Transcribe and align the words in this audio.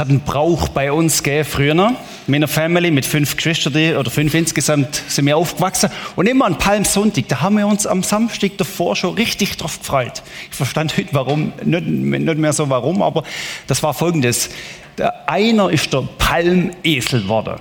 Hat 0.00 0.08
einen 0.08 0.20
Brauch 0.20 0.68
bei 0.68 0.90
uns 0.90 1.22
gegeben, 1.22 1.44
früher. 1.44 1.72
In 1.72 1.96
meiner 2.26 2.48
Family 2.48 2.90
mit 2.90 3.04
fünf 3.04 3.36
Geschwistern 3.36 3.96
oder 3.98 4.10
fünf 4.10 4.32
insgesamt 4.32 5.02
sind 5.08 5.26
wir 5.26 5.36
aufgewachsen. 5.36 5.90
Und 6.16 6.26
immer 6.26 6.46
an 6.46 6.56
Palmsonntag, 6.56 7.28
da 7.28 7.42
haben 7.42 7.58
wir 7.58 7.66
uns 7.66 7.86
am 7.86 8.02
Samstag 8.02 8.52
davor 8.56 8.96
schon 8.96 9.12
richtig 9.16 9.58
drauf 9.58 9.78
gefreut. 9.78 10.22
Ich 10.50 10.56
verstand 10.56 10.96
heute 10.96 11.10
warum, 11.12 11.52
nicht, 11.62 11.86
nicht 11.86 12.38
mehr 12.38 12.54
so 12.54 12.70
warum, 12.70 13.02
aber 13.02 13.24
das 13.66 13.82
war 13.82 13.92
folgendes. 13.92 14.48
Der 14.96 15.28
einer 15.28 15.68
ist 15.68 15.92
der 15.92 16.08
Palmesel 16.16 17.20
geworden. 17.20 17.60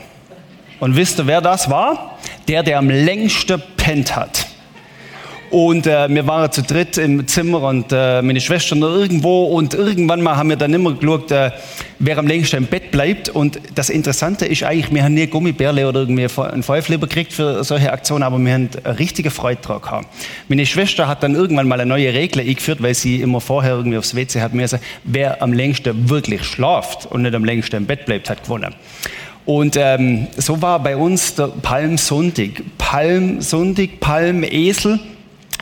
Und 0.80 0.96
wisst 0.96 1.20
ihr, 1.20 1.28
wer 1.28 1.42
das 1.42 1.70
war? 1.70 2.20
Der, 2.48 2.64
der 2.64 2.78
am 2.78 2.90
längsten 2.90 3.62
pennt 3.76 4.16
hat. 4.16 4.49
Und 5.50 5.88
äh, 5.88 6.08
wir 6.10 6.28
waren 6.28 6.52
zu 6.52 6.62
dritt 6.62 6.98
im 7.00 7.28
Zimmer 7.28 7.64
und 7.64 7.92
äh, 7.92 8.22
meine 8.22 8.40
Schwester 8.40 8.76
noch 8.76 8.90
irgendwo 8.90 9.46
und 9.46 9.74
irgendwann 9.74 10.22
mal 10.22 10.36
haben 10.36 10.50
wir 10.50 10.58
dann 10.58 10.74
immer 10.74 10.94
geschaut, 10.94 11.32
äh, 11.32 11.50
wer 11.98 12.20
am 12.20 12.28
längsten 12.28 12.58
im 12.58 12.66
Bett 12.68 12.92
bleibt. 12.92 13.30
Und 13.30 13.60
das 13.74 13.90
Interessante 13.90 14.46
ist 14.46 14.62
eigentlich, 14.62 14.94
wir 14.94 15.04
haben 15.04 15.16
nie 15.16 15.26
Gummibärle 15.26 15.88
oder 15.88 16.02
irgendwie 16.02 16.28
einen 16.40 16.62
Pfeifleber 16.62 17.08
gekriegt 17.08 17.34
für 17.34 17.64
solche 17.64 17.92
Aktionen, 17.92 18.22
aber 18.22 18.38
wir 18.38 18.54
haben 18.54 18.70
eine 18.84 19.00
richtige 19.00 19.32
Freude 19.32 19.62
daran 19.64 19.82
gehabt. 19.82 20.08
Meine 20.50 20.68
Schwester 20.68 21.08
hat 21.08 21.24
dann 21.24 21.34
irgendwann 21.34 21.68
mal 21.68 21.80
eine 21.82 21.90
neue 21.90 22.14
Regel 22.14 22.42
eingeführt, 22.42 22.84
weil 22.84 22.94
sie 22.94 23.22
immer 23.22 23.42
vorher 23.42 23.72
irgendwie 23.74 23.98
aufs 23.98 24.16
WC 24.16 24.42
hat 24.42 24.54
mir 24.54 24.64
gesagt, 24.64 24.84
wer 25.04 25.42
am 25.42 25.52
längsten 25.54 26.10
wirklich 26.10 26.44
schlaft 26.44 27.08
und 27.08 27.24
nicht 27.24 27.34
am 27.34 27.44
längsten 27.44 27.76
im 27.78 27.86
Bett 27.88 28.06
bleibt, 28.06 28.30
hat 28.30 28.44
gewonnen. 28.44 28.76
Und 29.46 29.78
ähm, 29.78 30.28
so 30.38 30.62
war 30.62 30.78
bei 30.78 30.96
uns 30.96 31.34
der 31.34 31.48
Palmsonntag. 31.48 32.62
Palmsonntag, 32.78 34.00
Palmesel 34.00 35.00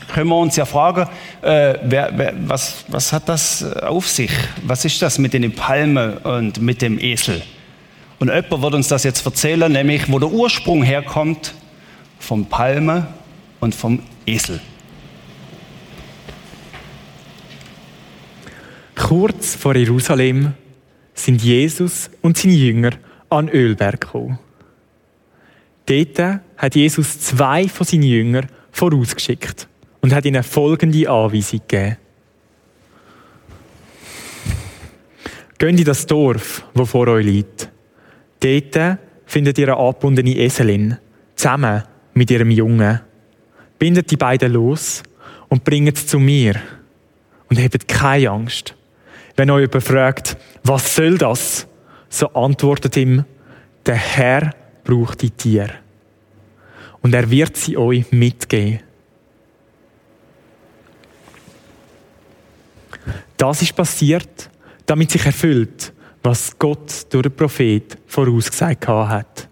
können 0.08 0.28
wir 0.28 0.36
uns 0.36 0.56
ja 0.56 0.64
fragen, 0.64 1.08
äh, 1.42 1.74
wer, 1.82 2.10
wer, 2.16 2.34
was, 2.46 2.84
was 2.88 3.12
hat 3.12 3.28
das 3.28 3.62
auf 3.82 4.08
sich? 4.08 4.32
Was 4.62 4.84
ist 4.84 5.00
das 5.02 5.18
mit 5.18 5.34
den 5.34 5.52
Palmen 5.52 6.16
und 6.18 6.60
mit 6.60 6.82
dem 6.82 6.98
Esel? 6.98 7.42
Und 8.18 8.28
jemand 8.28 8.62
wird 8.62 8.74
uns 8.74 8.88
das 8.88 9.04
jetzt 9.04 9.24
erzählen, 9.24 9.70
nämlich 9.70 10.10
wo 10.10 10.18
der 10.18 10.30
Ursprung 10.30 10.82
herkommt 10.82 11.54
vom 12.18 12.46
Palme 12.46 13.06
und 13.60 13.74
vom 13.74 14.02
Esel. 14.26 14.60
Kurz 18.96 19.54
vor 19.54 19.76
Jerusalem 19.76 20.54
sind 21.14 21.42
Jesus 21.42 22.10
und 22.20 22.36
seine 22.36 22.54
Jünger 22.54 22.90
an 23.30 23.48
Ölberg 23.48 24.00
gekommen. 24.00 24.38
Dort 25.86 26.40
hat 26.56 26.74
Jesus 26.74 27.20
zwei 27.20 27.68
von 27.68 27.86
seinen 27.86 28.02
Jüngern 28.02 28.48
vorausgeschickt 28.72 29.67
und 30.00 30.14
hat 30.14 30.24
ihnen 30.24 30.42
folgende 30.42 31.08
Anweisung 31.08 31.60
gegeben. 31.66 31.96
Geht 35.58 35.78
in 35.80 35.84
das 35.84 36.06
Dorf, 36.06 36.64
wo 36.74 36.84
vor 36.84 37.08
euch 37.08 37.26
liegt. 37.26 37.68
Dort 38.40 38.98
findet 39.26 39.58
ihr 39.58 39.68
eine 39.68 39.76
angebundene 39.76 40.36
Eselin, 40.36 40.98
zusammen 41.34 41.82
mit 42.14 42.30
ihrem 42.30 42.50
Jungen. 42.50 43.00
Bindet 43.78 44.10
die 44.10 44.16
beiden 44.16 44.52
los 44.52 45.02
und 45.48 45.64
bringt 45.64 45.96
sie 45.96 46.06
zu 46.06 46.18
mir. 46.18 46.54
Und 47.50 47.58
habt 47.58 47.88
keine 47.88 48.30
Angst. 48.30 48.74
Wenn 49.36 49.50
euch 49.50 49.66
jemand 49.66 49.84
fragt, 49.84 50.36
was 50.62 50.94
soll 50.94 51.18
das? 51.18 51.66
So 52.08 52.28
antwortet 52.34 52.96
ihm, 52.96 53.24
der 53.86 53.96
Herr 53.96 54.54
braucht 54.84 55.22
die 55.22 55.30
Tiere. 55.30 55.74
Und 57.00 57.14
er 57.14 57.30
wird 57.30 57.56
sie 57.56 57.76
euch 57.76 58.10
mitgeben. 58.12 58.80
Das 63.38 63.62
ist 63.62 63.74
passiert, 63.74 64.50
damit 64.84 65.12
sich 65.12 65.24
erfüllt, 65.24 65.92
was 66.22 66.58
Gott 66.58 67.06
durch 67.10 67.22
den 67.22 67.36
Prophet 67.36 67.96
vorausgesagt 68.06 68.88
hat. 68.88 69.48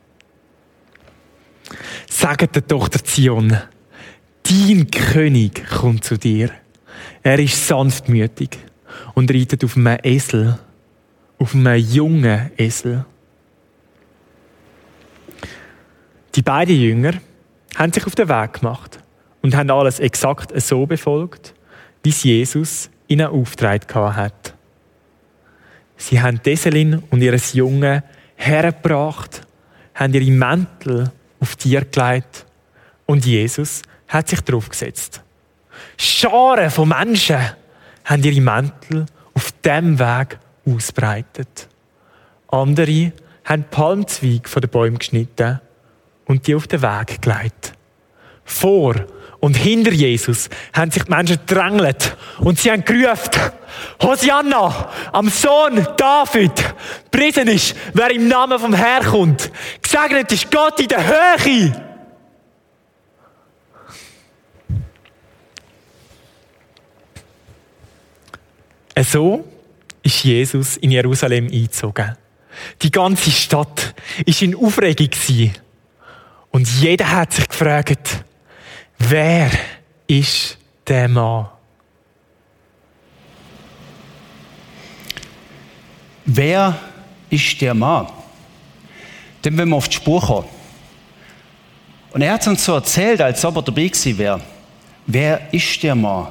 Sagt 2.09 2.57
der 2.57 2.67
Tochter 2.67 3.03
Zion, 3.05 3.57
dein 4.43 4.91
König 4.91 5.65
kommt 5.69 6.05
zu 6.05 6.19
dir. 6.19 6.51
Er 7.23 7.39
ist 7.39 7.67
sanftmütig 7.67 8.59
und 9.15 9.33
reitet 9.33 9.63
auf 9.65 9.77
einem 9.77 9.99
Esel, 10.03 10.59
auf 11.39 11.55
einem 11.55 11.77
jungen 11.77 12.51
Esel. 12.57 13.05
Die 16.35 16.43
beiden 16.43 16.77
Jünger 16.77 17.15
haben 17.77 17.93
sich 17.93 18.05
auf 18.05 18.17
den 18.17 18.29
Weg 18.29 18.55
gemacht 18.55 18.99
und 19.43 19.55
haben 19.55 19.71
alles 19.71 20.01
exakt 20.01 20.61
so 20.61 20.87
befolgt, 20.87 21.55
wie 22.03 22.11
es 22.11 22.25
Jesus 22.25 22.91
ihnen 23.09 23.27
aufgetragen 23.27 24.17
hat. 24.17 24.55
Sie 25.97 26.21
haben 26.21 26.43
Deselin 26.43 27.03
und 27.11 27.23
ihres 27.23 27.53
Jungen 27.55 28.03
hergebracht, 28.37 29.47
haben 29.95 30.13
ihre 30.13 30.31
Mäntel 30.31 31.11
auf 31.41 31.57
die 31.57 31.71
gelegt 31.71 32.47
und 33.07 33.25
Jesus 33.25 33.83
hat 34.09 34.29
sich 34.29 34.41
drauf 34.43 34.69
gesetzt. 34.69 35.23
Scharen 35.97 36.71
von 36.71 36.89
Menschen 36.89 37.41
haben 38.05 38.23
ihre 38.23 38.41
Mäntel 38.41 39.07
auf 39.35 39.53
dem 39.65 39.99
Weg 39.99 40.39
ausbreitet. 40.67 41.69
Andere 42.49 43.13
haben 43.45 43.65
Palmzweige 43.71 44.49
von 44.49 44.61
den 44.61 44.71
Bäumen 44.71 44.99
geschnitten 44.99 45.61
und 46.27 46.47
die 46.47 46.55
auf 46.55 46.67
den 46.67 46.83
Weg 46.83 47.23
gelegt. 47.23 47.73
Vor 48.45 48.95
und 49.41 49.57
hinter 49.57 49.93
Jesus 49.93 50.49
haben 50.73 50.91
sich 50.91 51.05
die 51.05 51.11
Menschen 51.11 51.39
gedrängelt 51.47 52.17
und 52.39 52.59
sie 52.59 52.71
haben 52.71 52.85
gerufen, 52.85 53.53
Hosianna, 54.03 54.91
am 55.13 55.29
Sohn 55.29 55.87
David, 55.97 56.53
priesen 57.11 57.49
ist, 57.49 57.77
wer 57.93 58.11
im 58.11 58.29
Namen 58.29 58.59
vom 58.59 58.75
Herrn 58.75 59.05
kommt. 59.05 59.51
Gesegnet 59.83 60.33
ist 60.33 60.51
Gott 60.51 60.81
in 60.81 60.89
der 60.89 61.07
Höhe. 61.07 61.83
So 69.05 69.45
ist 70.03 70.25
Jesus 70.25 70.79
in 70.79 70.91
Jerusalem 70.91 71.47
eingezogen. 71.47 72.17
Die 72.81 72.91
ganze 72.91 73.31
Stadt 73.31 73.95
ist 74.25 74.41
in 74.41 74.57
Aufregung 74.57 75.11
und 76.51 76.67
jeder 76.81 77.11
hat 77.11 77.35
sich 77.35 77.47
gefragt, 77.47 78.25
Wer 78.99 79.51
ist 80.07 80.57
der 80.87 81.09
Mann? 81.09 81.49
Wer 86.25 86.77
ist 87.31 87.61
der 87.61 87.75
Mann? 87.75 88.09
Denn 89.45 89.57
wenn 89.57 89.69
wir 89.69 89.77
auf 89.77 89.89
die 89.89 89.97
Spur 89.97 90.21
kommen. 90.21 90.49
Und 92.13 92.23
er 92.23 92.33
hat 92.33 92.47
uns 92.47 92.65
so 92.65 92.75
erzählt, 92.75 93.21
als 93.21 93.45
ob 93.45 93.57
er 93.57 93.63
dabei 93.63 93.89
gewesen 93.89 94.19
wäre. 94.19 94.41
Wer 95.07 95.53
ist 95.53 95.83
der 95.83 95.95
Mann? 95.95 96.29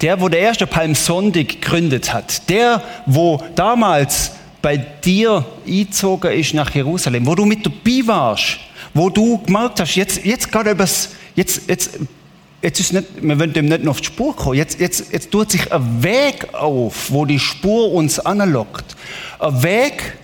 Der, 0.00 0.20
wo 0.20 0.28
der 0.28 0.40
erste 0.40 0.66
Palmsonntag 0.66 1.48
gegründet 1.48 2.12
hat. 2.12 2.48
Der, 2.48 2.82
wo 3.06 3.40
damals 3.54 4.32
bei 4.62 4.78
dir 4.78 5.44
eingezogen 5.66 6.32
ist 6.32 6.54
nach 6.54 6.74
Jerusalem. 6.74 7.26
Wo 7.26 7.34
du 7.34 7.44
mit 7.44 7.64
dabei 7.64 8.06
warst. 8.06 8.58
Wo 8.94 9.10
du 9.10 9.38
gemerkt 9.38 9.78
hast, 9.78 9.94
jetzt, 9.94 10.24
jetzt 10.24 10.50
geht 10.50 10.66
etwas 10.66 11.10
jetzt, 11.34 11.68
jetzt, 11.68 11.98
jetzt 12.62 12.80
ist 12.80 12.92
nicht, 12.92 13.06
wir 13.20 13.38
wollen 13.38 13.52
dem 13.52 13.66
nicht 13.66 13.84
noch 13.84 13.92
auf 13.92 14.00
die 14.00 14.06
Spur 14.06 14.34
kommen. 14.36 14.56
Jetzt, 14.56 14.80
jetzt, 14.80 15.12
jetzt 15.12 15.30
tut 15.30 15.50
sich 15.50 15.72
ein 15.72 16.02
Weg 16.02 16.54
auf, 16.54 17.10
wo 17.10 17.24
die 17.24 17.38
Spur 17.38 17.92
uns 17.92 18.18
anlockt. 18.18 18.96
Ein 19.38 19.62
Weg, 19.62 20.18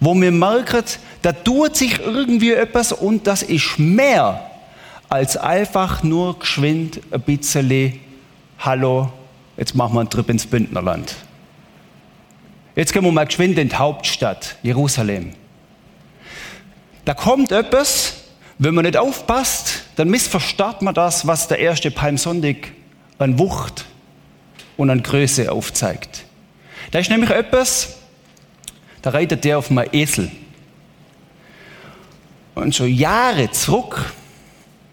wo 0.00 0.14
wir 0.14 0.30
merken, 0.30 0.84
da 1.22 1.32
tut 1.32 1.76
sich 1.76 1.98
irgendwie 2.00 2.52
etwas 2.52 2.92
und 2.92 3.26
das 3.26 3.42
ist 3.42 3.78
mehr 3.78 4.50
als 5.08 5.36
einfach 5.36 6.02
nur 6.02 6.38
geschwind 6.38 7.00
ein 7.10 7.20
bisschen, 7.20 8.00
hallo, 8.58 9.12
jetzt 9.56 9.74
machen 9.74 9.94
wir 9.94 10.00
einen 10.00 10.10
Trip 10.10 10.28
ins 10.28 10.46
Bündnerland. 10.46 11.14
Jetzt 12.76 12.92
gehen 12.92 13.04
wir 13.04 13.12
mal 13.12 13.24
geschwind 13.24 13.56
in 13.58 13.68
die 13.68 13.76
Hauptstadt, 13.76 14.56
Jerusalem. 14.62 15.32
Da 17.04 17.14
kommt 17.14 17.52
etwas, 17.52 18.24
wenn 18.58 18.74
man 18.74 18.84
nicht 18.84 18.96
aufpasst, 18.96 19.83
dann 19.96 20.08
missversteht 20.08 20.82
man 20.82 20.94
das, 20.94 21.26
was 21.26 21.48
der 21.48 21.58
erste 21.58 21.90
Palmsonntag 21.90 22.72
an 23.18 23.38
Wucht 23.38 23.84
und 24.76 24.90
an 24.90 25.02
Größe 25.02 25.50
aufzeigt. 25.50 26.24
Da 26.90 26.98
ist 26.98 27.10
nämlich 27.10 27.30
etwas, 27.30 27.96
da 29.02 29.10
reitet 29.10 29.44
der 29.44 29.58
auf 29.58 29.70
einem 29.70 29.88
Esel. 29.92 30.30
Und 32.54 32.74
schon 32.74 32.92
Jahre 32.92 33.50
zurück, 33.50 34.12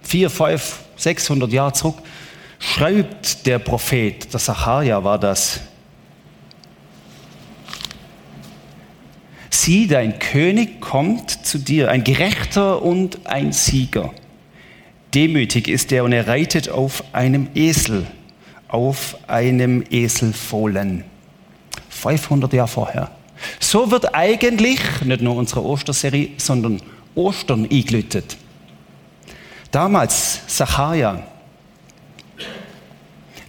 vier, 0.01 0.30
fünf, 0.30 0.80
sechshundert 0.95 1.51
Jahre 1.51 1.74
zurück, 1.74 1.98
schreibt 2.59 3.45
der 3.45 3.59
Prophet, 3.59 4.31
der 4.31 4.39
Sacharja 4.39 5.03
war 5.03 5.19
das, 5.19 5.62
sieh, 9.50 9.88
dein 9.88 10.18
König 10.19 10.81
kommt 10.81 11.45
zu 11.45 11.59
dir, 11.59 11.89
ein 11.89 12.03
Gerechter 12.03 12.81
und 12.81 13.25
ein 13.27 13.51
Sieger. 13.51 14.12
Demütig 15.13 15.68
ist 15.68 15.92
er 15.92 16.04
und 16.06 16.13
er 16.13 16.28
reitet 16.28 16.69
auf 16.69 17.04
einem 17.12 17.48
Esel, 17.54 18.08
auf 18.69 19.18
einem 19.28 19.84
Eselfohlen. 19.90 21.04
500 21.90 22.54
Jahre 22.54 22.68
vorher. 22.68 23.12
So 23.60 23.92
wird 23.92 24.16
eigentlich 24.16 24.80
nicht 25.04 25.22
nur 25.22 25.36
unsere 25.36 25.66
Osterserie, 25.66 26.30
sondern 26.38 26.81
Ostern 27.16 27.68
eingelütet. 27.69 28.38
Damals 29.72 30.42
Zacharia, 30.48 31.24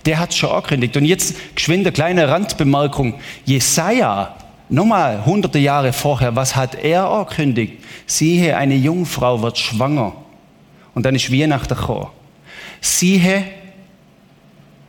der 0.05 0.19
hat 0.19 0.35
schon 0.35 0.51
angekündigt. 0.51 0.97
Und 0.97 1.05
jetzt 1.05 1.37
geschwind 1.55 1.87
eine 1.87 1.93
kleine 1.93 2.29
Randbemerkung. 2.29 3.15
Jesaja, 3.45 4.37
nochmal 4.69 5.25
hunderte 5.25 5.59
Jahre 5.59 5.93
vorher, 5.93 6.35
was 6.35 6.57
hat 6.57 6.75
er 6.75 7.09
angekündigt? 7.09 7.75
Siehe, 8.07 8.57
eine 8.57 8.75
Jungfrau 8.75 9.43
wird 9.43 9.59
schwanger. 9.59 10.22
Und 10.95 11.05
dann 11.05 11.15
ist 11.15 11.33
Weihnachten 11.33 11.75
gekommen. 11.75 12.09
Siehe, 12.81 13.45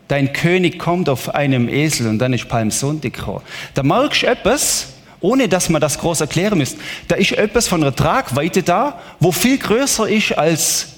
dein 0.08 0.34
König 0.34 0.80
kommt 0.80 1.10
auf 1.10 1.34
einem 1.34 1.70
Esel 1.70 2.08
und 2.08 2.20
dann 2.20 2.34
ist 2.34 2.48
Palmsonntag 2.48 3.14
gekommen. 3.14 3.42
Da 3.74 3.84
merkst 3.84 4.24
du 4.24 4.28
etwas, 4.28 4.94
ohne 5.22 5.48
dass 5.48 5.70
man 5.70 5.82
das 5.82 5.98
groß 5.98 6.22
erklären 6.22 6.58
müsste. 6.58 6.80
Da 7.08 7.16
ist 7.16 7.32
etwas 7.32 7.68
von 7.68 7.82
einer 7.82 7.96
Tragweite 7.96 8.62
da, 8.62 9.00
wo 9.20 9.32
viel 9.32 9.58
größer 9.58 10.10
ist 10.10 10.38
als 10.38 10.90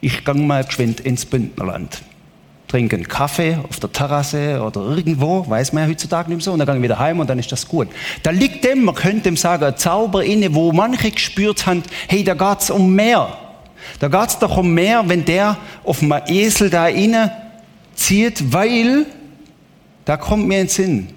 ich 0.00 0.24
gang 0.24 0.46
mal 0.46 0.64
geschwind 0.64 1.00
ins 1.00 1.24
Bündnerland. 1.24 2.02
Trinke 2.68 2.96
einen 2.96 3.08
Kaffee 3.08 3.58
auf 3.68 3.80
der 3.80 3.90
Terrasse 3.90 4.62
oder 4.62 4.82
irgendwo, 4.96 5.48
weiß 5.48 5.72
man 5.72 5.84
ja 5.84 5.90
heutzutage 5.90 6.28
nicht 6.28 6.36
mehr 6.36 6.44
so, 6.44 6.52
und 6.52 6.58
dann 6.58 6.66
gehe 6.66 6.76
ich 6.76 6.82
wieder 6.82 6.98
heim 6.98 7.18
und 7.18 7.28
dann 7.30 7.38
ist 7.38 7.50
das 7.50 7.66
gut. 7.66 7.88
Da 8.22 8.30
liegt 8.30 8.62
dem, 8.64 8.84
man 8.84 8.94
könnte 8.94 9.22
dem 9.22 9.36
sagen, 9.36 9.64
ein 9.64 9.76
Zauber 9.76 10.22
inne, 10.22 10.54
wo 10.54 10.70
manche 10.72 11.10
gespürt 11.10 11.66
haben, 11.66 11.82
hey, 12.08 12.22
da 12.22 12.34
geht's 12.34 12.70
um 12.70 12.94
mehr. 12.94 13.36
Da 13.98 14.08
geht's 14.08 14.38
doch 14.38 14.56
um 14.56 14.72
mehr, 14.72 15.08
wenn 15.08 15.24
der 15.24 15.56
auf 15.84 16.02
einem 16.02 16.20
Esel 16.26 16.70
da 16.70 16.88
inne 16.88 17.32
zieht, 17.94 18.52
weil 18.52 19.06
da 20.04 20.16
kommt 20.16 20.46
mir 20.46 20.60
in 20.60 20.68
Sinn, 20.68 21.08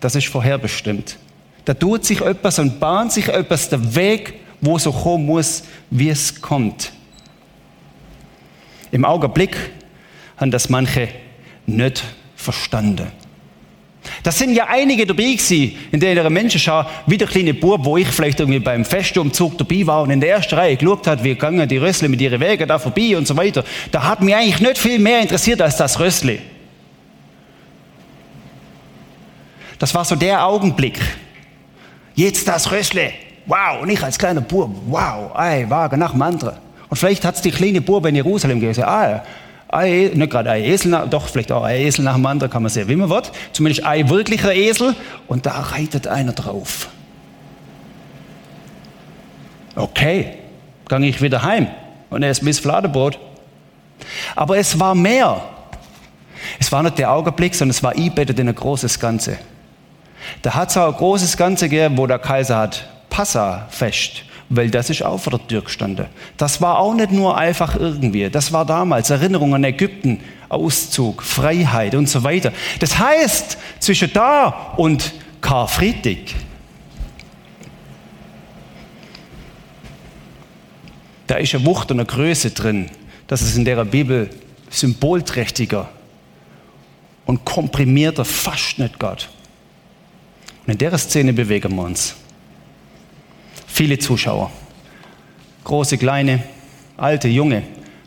das 0.00 0.14
ist 0.14 0.26
vorherbestimmt. 0.26 1.18
Da 1.64 1.74
tut 1.74 2.04
sich 2.04 2.20
etwas 2.20 2.58
und 2.58 2.80
bahnt 2.80 3.12
sich 3.12 3.28
etwas 3.28 3.68
der 3.68 3.94
Weg, 3.94 4.34
wo 4.60 4.78
so 4.78 4.90
kommen 4.90 5.26
muss, 5.26 5.64
wie 5.90 6.08
es 6.08 6.40
kommt. 6.40 6.92
Im 8.90 9.04
Augenblick 9.04 9.56
haben 10.36 10.50
das 10.50 10.68
manche 10.68 11.08
nicht 11.66 12.02
verstanden. 12.36 13.08
Das 14.22 14.38
sind 14.38 14.54
ja 14.54 14.66
einige 14.68 15.06
dabei 15.06 15.32
gewesen, 15.32 15.76
in 15.90 16.00
der 16.00 16.30
Menschenschar, 16.30 16.88
wie 17.06 17.18
der 17.18 17.28
kleine 17.28 17.54
Bub, 17.54 17.84
wo 17.84 17.96
ich 17.96 18.08
vielleicht 18.08 18.40
irgendwie 18.40 18.58
beim 18.58 18.84
Festumzug 18.84 19.58
dabei 19.58 19.86
war 19.86 20.02
und 20.02 20.10
in 20.10 20.20
der 20.20 20.30
ersten 20.30 20.54
Reihe 20.54 20.76
geschaut 20.76 21.06
hat, 21.06 21.22
wie 21.22 21.34
gingen 21.34 21.68
die 21.68 21.78
Rössle 21.78 22.08
mit 22.08 22.20
ihren 22.20 22.40
Wegen 22.40 22.66
da 22.66 22.78
vorbei 22.78 23.16
und 23.16 23.26
so 23.26 23.36
weiter. 23.36 23.64
Da 23.90 24.04
hat 24.04 24.22
mich 24.22 24.34
eigentlich 24.34 24.60
nicht 24.60 24.78
viel 24.78 24.98
mehr 24.98 25.20
interessiert 25.20 25.60
als 25.60 25.76
das 25.76 25.98
Rössle. 25.98 26.38
Das 29.78 29.94
war 29.94 30.04
so 30.04 30.16
der 30.16 30.44
Augenblick. 30.44 30.98
Jetzt 32.14 32.48
das 32.48 32.70
Rössle. 32.70 33.12
Wow. 33.46 33.82
Und 33.82 33.90
ich 33.90 34.02
als 34.02 34.18
kleiner 34.18 34.40
Bub. 34.40 34.74
Wow. 34.86 35.34
Ein 35.34 35.70
Wagen 35.70 36.00
nach 36.00 36.12
dem 36.12 36.22
anderen. 36.22 36.56
Und 36.88 36.96
vielleicht 36.96 37.24
hat 37.24 37.36
es 37.36 37.42
die 37.42 37.50
kleine 37.50 37.80
Bub 37.80 38.04
in 38.06 38.16
Jerusalem 38.16 38.60
gesagt. 38.60 38.88
Ah, 38.88 39.22
ein, 39.68 40.12
nicht 40.14 40.30
gerade 40.30 40.50
ein 40.50 40.62
Esel, 40.64 41.06
doch 41.10 41.28
vielleicht 41.28 41.52
auch 41.52 41.62
ein 41.62 41.80
Esel 41.80 42.04
nach 42.04 42.14
dem 42.14 42.26
anderen, 42.26 42.50
kann 42.50 42.62
man 42.62 42.70
sehen, 42.70 42.88
wie 42.88 42.96
man 42.96 43.10
will. 43.10 43.22
Zumindest 43.52 43.84
ein 43.84 44.08
wirklicher 44.08 44.54
Esel 44.54 44.94
und 45.26 45.46
da 45.46 45.60
reitet 45.60 46.06
einer 46.06 46.32
drauf. 46.32 46.88
Okay, 49.76 50.34
gehe 50.88 51.06
ich 51.06 51.22
wieder 51.22 51.42
heim 51.42 51.68
und 52.10 52.22
er 52.22 52.30
ist 52.30 52.44
bis 52.44 52.58
Fladenbrot. 52.58 53.18
Aber 54.34 54.58
es 54.58 54.78
war 54.80 54.94
mehr. 54.94 55.42
Es 56.58 56.72
war 56.72 56.82
nicht 56.82 56.98
der 56.98 57.12
Augenblick, 57.12 57.54
sondern 57.54 57.70
es 57.70 57.82
war 57.82 57.92
einbettet 57.92 58.38
in 58.38 58.48
ein 58.48 58.54
großes 58.54 58.98
Ganze. 58.98 59.38
Da 60.42 60.54
hat 60.54 60.70
es 60.70 60.76
auch 60.76 60.92
ein 60.92 60.98
großes 60.98 61.36
Ganze 61.36 61.68
gegeben, 61.68 61.96
wo 61.96 62.06
der 62.06 62.18
Kaiser 62.18 62.56
hat 62.56 62.88
Passafest 63.10 64.24
weil 64.50 64.70
das 64.70 64.90
ist 64.90 65.02
auch 65.02 65.18
vor 65.18 65.32
der 65.32 65.46
Tür 65.46 65.62
gestanden. 65.62 66.06
Das 66.36 66.60
war 66.60 66.78
auch 66.78 66.94
nicht 66.94 67.12
nur 67.12 67.36
einfach 67.36 67.76
irgendwie. 67.76 68.30
Das 68.30 68.52
war 68.52 68.64
damals 68.64 69.10
Erinnerung 69.10 69.54
an 69.54 69.64
Ägypten, 69.64 70.20
Auszug, 70.48 71.22
Freiheit 71.22 71.94
und 71.94 72.08
so 72.08 72.24
weiter. 72.24 72.52
Das 72.80 72.98
heißt, 72.98 73.58
zwischen 73.80 74.12
da 74.12 74.74
und 74.76 75.12
Karfreitag 75.40 76.34
da 81.28 81.36
ist 81.36 81.54
eine 81.54 81.64
Wucht 81.64 81.90
und 81.92 82.00
eine 82.00 82.06
Größe 82.06 82.50
drin, 82.50 82.90
dass 83.28 83.42
es 83.42 83.56
in 83.56 83.64
der 83.64 83.84
Bibel 83.84 84.30
symbolträchtiger 84.70 85.88
und 87.26 87.44
komprimierter 87.44 88.24
fast 88.24 88.78
nicht 88.78 88.98
Gott. 88.98 89.28
Und 90.66 90.72
in 90.72 90.78
der 90.78 90.96
Szene 90.98 91.32
bewegen 91.32 91.76
wir 91.76 91.82
uns. 91.82 92.16
Viele 93.78 93.96
Zuschauer. 93.96 94.50
Große, 95.62 95.98
kleine, 95.98 96.42
alte, 96.96 97.28
junge, 97.28 97.62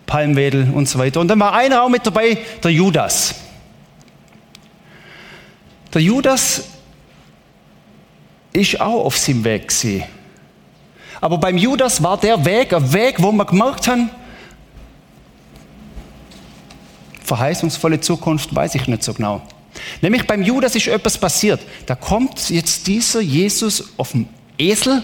Palmwedel 0.06 0.69
und 0.73 0.89
so 0.89 1.00
weiter. 1.00 1.21
Und 1.21 1.29
dann 1.29 1.39
war 1.39 1.53
einer 1.53 1.81
auch 1.81 1.88
mit 1.88 2.06
dabei, 2.06 2.38
der 2.62 2.71
Judas. 2.71 3.33
Der 5.94 6.01
Judas 6.01 6.65
ist 8.51 8.81
auch 8.81 9.06
auf 9.06 9.18
seinem 9.18 9.45
Weg 9.45 9.69
gewesen. 9.69 10.03
Aber 11.21 11.38
beim 11.38 11.57
Judas 11.57 12.03
war 12.03 12.19
der 12.19 12.44
Weg 12.44 12.73
ein 12.73 12.91
Weg, 12.91 13.23
wo 13.23 13.31
man 13.31 13.47
gemerkt 13.47 13.88
hat, 13.88 14.00
verheißungsvolle 17.23 18.01
Zukunft 18.01 18.53
weiß 18.53 18.75
ich 18.75 18.88
nicht 18.88 19.03
so 19.03 19.13
genau. 19.13 19.42
Nämlich 20.01 20.28
beim 20.28 20.44
Judas 20.44 20.75
ist 20.75 20.87
etwas 20.87 21.18
passiert. 21.18 21.61
Da 21.85 21.95
kommt 21.95 22.49
jetzt 22.49 22.87
dieser 22.87 23.21
Jesus 23.21 23.94
auf 23.95 24.11
dem 24.11 24.28
Esel 24.57 25.01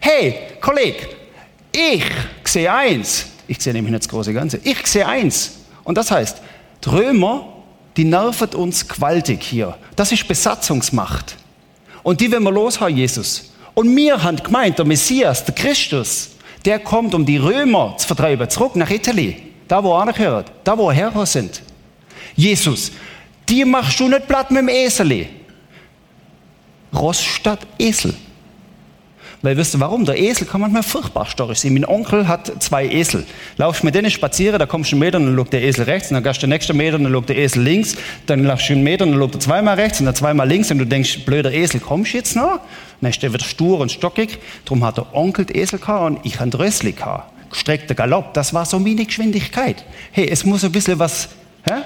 Hey, 0.00 0.34
Kollege, 0.60 1.08
ich 1.72 2.04
sehe 2.44 2.72
eins. 2.72 3.26
Ich 3.46 3.60
sehe 3.60 3.72
nämlich 3.72 3.92
nicht 3.92 4.04
das 4.04 4.08
große 4.08 4.32
Ganze. 4.32 4.60
Ich 4.62 4.86
sehe 4.86 5.06
eins. 5.06 5.60
Und 5.84 5.96
das 5.96 6.10
heißt, 6.10 6.38
die 6.84 6.88
Römer, 6.88 7.48
die 7.96 8.04
nerven 8.04 8.50
uns 8.54 8.86
gewaltig 8.86 9.42
hier. 9.42 9.76
Das 9.96 10.12
ist 10.12 10.26
Besatzungsmacht. 10.28 11.36
Und 12.02 12.20
die 12.20 12.30
wenn 12.30 12.42
wir 12.42 12.52
loshauen, 12.52 12.96
Jesus. 12.96 13.52
Und 13.74 13.94
wir 13.94 14.22
haben 14.22 14.36
gemeint, 14.36 14.78
der 14.78 14.84
Messias, 14.84 15.44
der 15.44 15.54
Christus, 15.54 16.30
der 16.64 16.78
kommt, 16.78 17.14
um 17.14 17.24
die 17.24 17.36
Römer 17.36 17.94
zu 17.96 18.06
vertreiben, 18.06 18.48
zurück 18.50 18.76
nach 18.76 18.90
Italien. 18.90 19.36
Da, 19.66 19.82
wo 19.82 19.96
er 19.98 20.12
gehört. 20.12 20.50
Da, 20.64 20.76
wo 20.76 20.88
er 20.90 20.94
hergekommen 20.94 21.26
sind. 21.26 21.62
Jesus, 22.34 22.92
die 23.48 23.64
machst 23.64 23.98
du 24.00 24.08
nicht 24.08 24.26
platt 24.26 24.50
mit 24.50 24.60
dem 24.60 24.68
Esel. 24.68 25.26
Statt 27.12 27.66
Esel. 27.78 28.14
Weil 29.40 29.56
wisst 29.56 29.74
ihr 29.74 29.80
warum? 29.80 30.04
Der 30.04 30.18
Esel 30.18 30.46
kann 30.48 30.60
manchmal 30.60 30.82
furchtbar 30.82 31.26
störrisch 31.26 31.60
sein. 31.60 31.74
Mein 31.74 31.84
Onkel 31.84 32.26
hat 32.26 32.60
zwei 32.60 32.86
Esel. 32.86 33.24
Laufst 33.56 33.84
mit 33.84 33.94
denen 33.94 34.10
spazieren, 34.10 34.58
da 34.58 34.66
kommst 34.66 34.90
du 34.90 34.96
einen 34.96 35.00
Meter, 35.00 35.20
dann 35.20 35.36
schaut 35.36 35.52
der 35.52 35.62
Esel 35.62 35.84
rechts, 35.84 36.10
und 36.10 36.14
dann 36.14 36.24
gehst 36.24 36.38
du 36.38 36.46
den 36.46 36.50
nächsten 36.50 36.76
Meter, 36.76 36.98
dann 36.98 37.12
schaut 37.12 37.28
der 37.28 37.38
Esel 37.38 37.62
links, 37.62 37.96
dann 38.26 38.42
laufst 38.42 38.68
du 38.68 38.72
einen 38.72 38.82
Meter, 38.82 39.06
dann 39.06 39.16
schaut 39.16 39.34
er 39.34 39.40
zweimal 39.40 39.76
rechts 39.76 40.00
und 40.00 40.06
dann 40.06 40.14
zweimal 40.16 40.48
links 40.48 40.70
und 40.72 40.78
du 40.78 40.86
denkst, 40.86 41.24
blöder 41.24 41.52
Esel, 41.52 41.78
kommst 41.78 42.12
du 42.12 42.16
jetzt 42.16 42.34
noch? 42.34 42.60
Dann 43.00 43.10
ist 43.10 43.22
der 43.22 43.32
wieder 43.32 43.44
stur 43.44 43.78
und 43.78 43.92
stockig. 43.92 44.38
Darum 44.64 44.84
hat 44.84 44.96
der 44.96 45.14
Onkel 45.14 45.44
den 45.44 45.56
Esel 45.56 45.78
gehabt 45.78 46.04
und 46.04 46.26
ich 46.26 46.40
ein 46.40 46.52
Rössli 46.52 46.92
gehabt. 46.92 47.32
Gestreckter 47.50 47.94
Galopp, 47.94 48.34
das 48.34 48.52
war 48.52 48.66
so 48.66 48.80
meine 48.80 49.04
Geschwindigkeit. 49.04 49.84
Hey, 50.10 50.28
es 50.28 50.44
muss 50.44 50.64
ein 50.64 50.72
bisschen 50.72 50.98
was, 50.98 51.28
hä? 51.64 51.82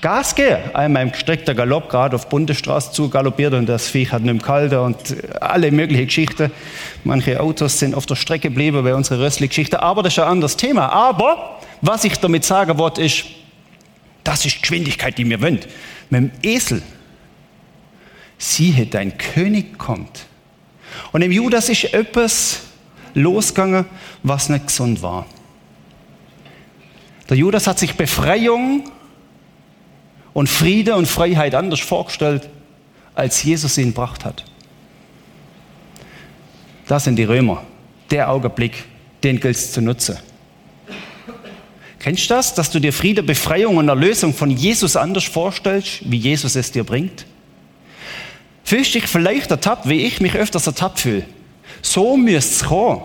Gas 0.00 0.34
geben. 0.34 0.58
Einmal 0.74 1.02
im 1.02 1.12
gestreckter 1.12 1.54
Galopp 1.54 1.88
gerade 1.88 2.14
auf 2.14 2.28
Bundesstraße 2.28 2.92
zu 2.92 3.08
galoppiert 3.08 3.54
und 3.54 3.66
das 3.66 3.88
Viech 3.88 4.12
hat 4.12 4.22
nicht 4.22 4.30
im 4.30 4.42
Kalter 4.42 4.84
und 4.84 4.96
alle 5.40 5.70
möglichen 5.70 6.06
Geschichten. 6.06 6.50
Manche 7.04 7.40
Autos 7.40 7.78
sind 7.78 7.94
auf 7.94 8.06
der 8.06 8.14
Strecke 8.14 8.48
geblieben 8.48 8.82
bei 8.84 8.94
unserer 8.94 9.20
Rössli-Geschichte, 9.20 9.82
aber 9.82 10.02
das 10.02 10.14
ist 10.14 10.18
ein 10.20 10.28
anderes 10.28 10.56
Thema. 10.56 10.90
Aber 10.90 11.58
was 11.80 12.04
ich 12.04 12.16
damit 12.18 12.44
sagen 12.44 12.78
wollte, 12.78 13.02
ist, 13.02 13.24
das 14.22 14.44
ist 14.44 14.56
die 14.56 14.60
Geschwindigkeit, 14.60 15.18
die 15.18 15.24
mir 15.24 15.40
wünscht. 15.40 15.68
Mit 16.10 16.22
dem 16.22 16.30
Esel, 16.42 16.82
siehe, 18.36 18.86
dein 18.86 19.18
König 19.18 19.78
kommt. 19.78 20.26
Und 21.12 21.22
im 21.22 21.32
Judas 21.32 21.68
ist 21.68 21.92
etwas 21.92 22.62
losgegangen, 23.14 23.84
was 24.22 24.48
nicht 24.48 24.66
gesund 24.68 25.02
war. 25.02 25.26
Der 27.28 27.36
Judas 27.36 27.66
hat 27.66 27.78
sich 27.78 27.94
Befreiung 27.94 28.90
und 30.32 30.48
Friede 30.48 30.94
und 30.94 31.06
Freiheit 31.06 31.54
anders 31.54 31.80
vorgestellt, 31.80 32.48
als 33.14 33.42
Jesus 33.42 33.78
ihn 33.78 33.88
gebracht 33.88 34.24
hat. 34.24 34.44
Das 36.86 37.04
sind 37.04 37.16
die 37.16 37.24
Römer. 37.24 37.62
Der 38.10 38.30
Augenblick, 38.30 38.84
den 39.22 39.38
gilt 39.40 39.56
es 39.56 39.72
zu 39.72 39.82
nutzen. 39.82 40.16
Kennst 41.98 42.30
du 42.30 42.34
das, 42.34 42.54
dass 42.54 42.70
du 42.70 42.78
dir 42.78 42.92
Friede, 42.92 43.22
Befreiung 43.22 43.76
und 43.76 43.88
Erlösung 43.88 44.32
von 44.32 44.50
Jesus 44.50 44.96
anders 44.96 45.24
vorstellst, 45.24 46.00
wie 46.04 46.16
Jesus 46.16 46.54
es 46.54 46.70
dir 46.70 46.84
bringt? 46.84 47.26
Fühlst 48.64 48.94
dich 48.94 49.06
vielleicht 49.06 49.50
ertappt, 49.50 49.88
wie 49.88 50.06
ich 50.06 50.20
mich 50.20 50.34
öfters 50.34 50.66
ertappt 50.66 51.00
fühle? 51.00 51.24
So 51.82 52.16
müsste 52.16 52.54
es 52.54 52.64
kommen. 52.64 53.02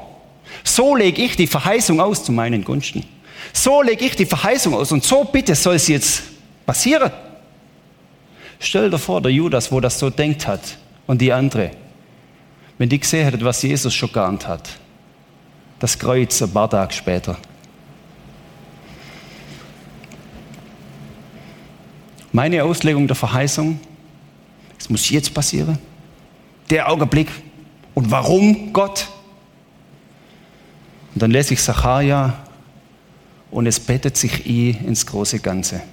So 0.64 0.96
lege 0.96 1.22
ich 1.22 1.36
die 1.36 1.48
Verheißung 1.48 2.00
aus 2.00 2.24
zu 2.24 2.32
meinen 2.32 2.64
Gunsten. 2.64 3.04
So 3.52 3.82
lege 3.82 4.06
ich 4.06 4.16
die 4.16 4.26
Verheißung 4.26 4.74
aus 4.74 4.92
und 4.92 5.04
so 5.04 5.24
bitte 5.24 5.56
soll 5.56 5.76
es 5.76 5.88
jetzt 5.88 6.24
passieren. 6.66 7.12
Stell 8.60 8.90
dir 8.90 9.00
vor, 9.00 9.22
der 9.22 9.32
Judas, 9.32 9.72
wo 9.72 9.80
das 9.80 10.00
so 10.00 10.10
denkt 10.10 10.48
hat, 10.48 10.78
und 11.06 11.20
die 11.20 11.34
andere, 11.34 11.72
wenn 12.78 12.90
die 12.90 13.00
gesehen 13.00 13.26
hätten, 13.26 13.44
was 13.44 13.62
Jesus 13.62 13.94
schon 13.94 14.12
geahnt 14.12 14.48
hat. 14.48 14.70
Das 15.80 16.00
Kreuz 16.00 16.42
ein 16.42 16.52
paar 16.52 16.70
Tage 16.70 16.94
später. 16.94 17.38
Meine 22.32 22.64
Auslegung 22.64 23.06
der 23.06 23.16
Verheißung, 23.16 23.80
es 24.80 24.90
muss 24.90 25.10
jetzt 25.10 25.34
passieren. 25.34 25.78
Der 26.70 26.90
Augenblick. 26.90 27.30
Und 27.94 28.10
warum 28.10 28.74
Gott? 28.74 29.08
Und 31.14 31.22
dann 31.22 31.30
lese 31.30 31.54
ich 31.54 31.62
Sacharja 31.62 32.34
und 33.52 33.68
es 33.68 33.80
bettet 33.80 34.18
sich 34.18 34.46
ein 34.48 34.88
ins 34.88 35.06
große 35.06 35.40
Ganze. 35.40 35.84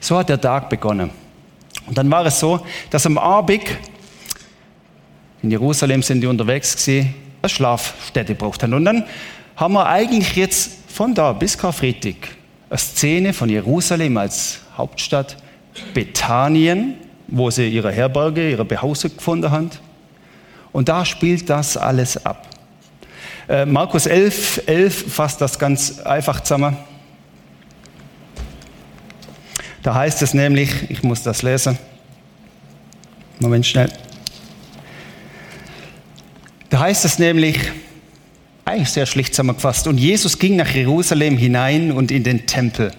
So 0.00 0.18
hat 0.18 0.28
der 0.28 0.40
Tag 0.40 0.68
begonnen. 0.68 1.10
Und 1.86 1.98
dann 1.98 2.10
war 2.10 2.24
es 2.26 2.38
so, 2.38 2.60
dass 2.90 3.06
am 3.06 3.18
Abend 3.18 3.64
in 5.42 5.50
Jerusalem 5.50 6.02
sind 6.02 6.20
die 6.20 6.26
unterwegs 6.26 6.76
gewesen, 6.76 7.14
eine 7.42 7.48
Schlafstätte 7.48 8.34
braucht 8.34 8.62
haben. 8.62 8.74
Und 8.74 8.84
dann 8.84 9.04
haben 9.56 9.74
wir 9.74 9.86
eigentlich 9.86 10.36
jetzt 10.36 10.72
von 10.88 11.14
da 11.14 11.32
bis 11.32 11.56
Karfreitag 11.56 12.16
eine 12.68 12.78
Szene 12.78 13.32
von 13.32 13.48
Jerusalem 13.48 14.16
als 14.16 14.60
Hauptstadt, 14.76 15.36
Bethanien, 15.94 16.94
wo 17.26 17.50
sie 17.50 17.68
ihre 17.68 17.90
Herberge, 17.90 18.50
ihre 18.50 18.64
Behausung 18.64 19.16
gefunden 19.16 19.50
haben. 19.50 19.70
Und 20.72 20.88
da 20.88 21.04
spielt 21.04 21.48
das 21.48 21.76
alles 21.76 22.24
ab. 22.24 22.48
Äh, 23.48 23.66
Markus 23.66 24.06
11, 24.06 24.62
11 24.66 25.12
fasst 25.12 25.40
das 25.40 25.58
ganz 25.58 26.00
einfach 26.00 26.40
zusammen. 26.40 26.76
Da 29.82 29.94
heißt 29.94 30.22
es 30.22 30.34
nämlich, 30.34 30.90
ich 30.90 31.02
muss 31.02 31.22
das 31.22 31.42
lesen. 31.42 31.78
Moment 33.38 33.66
schnell. 33.66 33.90
Da 36.68 36.80
heißt 36.80 37.04
es 37.04 37.18
nämlich, 37.18 37.58
eigentlich 38.64 38.90
sehr 38.90 39.06
schlicht 39.06 39.34
zusammengefasst, 39.34 39.86
und 39.86 39.98
Jesus 39.98 40.38
ging 40.38 40.56
nach 40.56 40.70
Jerusalem 40.70 41.36
hinein 41.36 41.92
und 41.92 42.10
in 42.10 42.22
den 42.22 42.46
Tempel. 42.46 42.92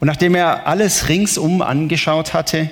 Und 0.00 0.06
nachdem 0.06 0.34
er 0.34 0.66
alles 0.66 1.08
ringsum 1.08 1.62
angeschaut 1.62 2.32
hatte, 2.32 2.70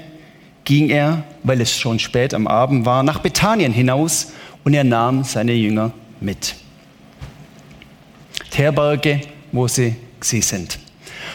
ging 0.64 0.90
er, 0.90 1.24
weil 1.42 1.60
es 1.60 1.76
schon 1.76 1.98
spät 1.98 2.34
am 2.34 2.46
Abend 2.46 2.86
war, 2.86 3.02
nach 3.02 3.18
Bethanien 3.18 3.72
hinaus 3.72 4.32
und 4.64 4.74
er 4.74 4.84
nahm 4.84 5.24
seine 5.24 5.52
Jünger 5.52 5.92
mit. 6.20 6.54
Die 8.52 8.58
Herberge, 8.58 9.20
wo 9.50 9.66
sie 9.66 9.96
sie 10.20 10.40
sind. 10.40 10.78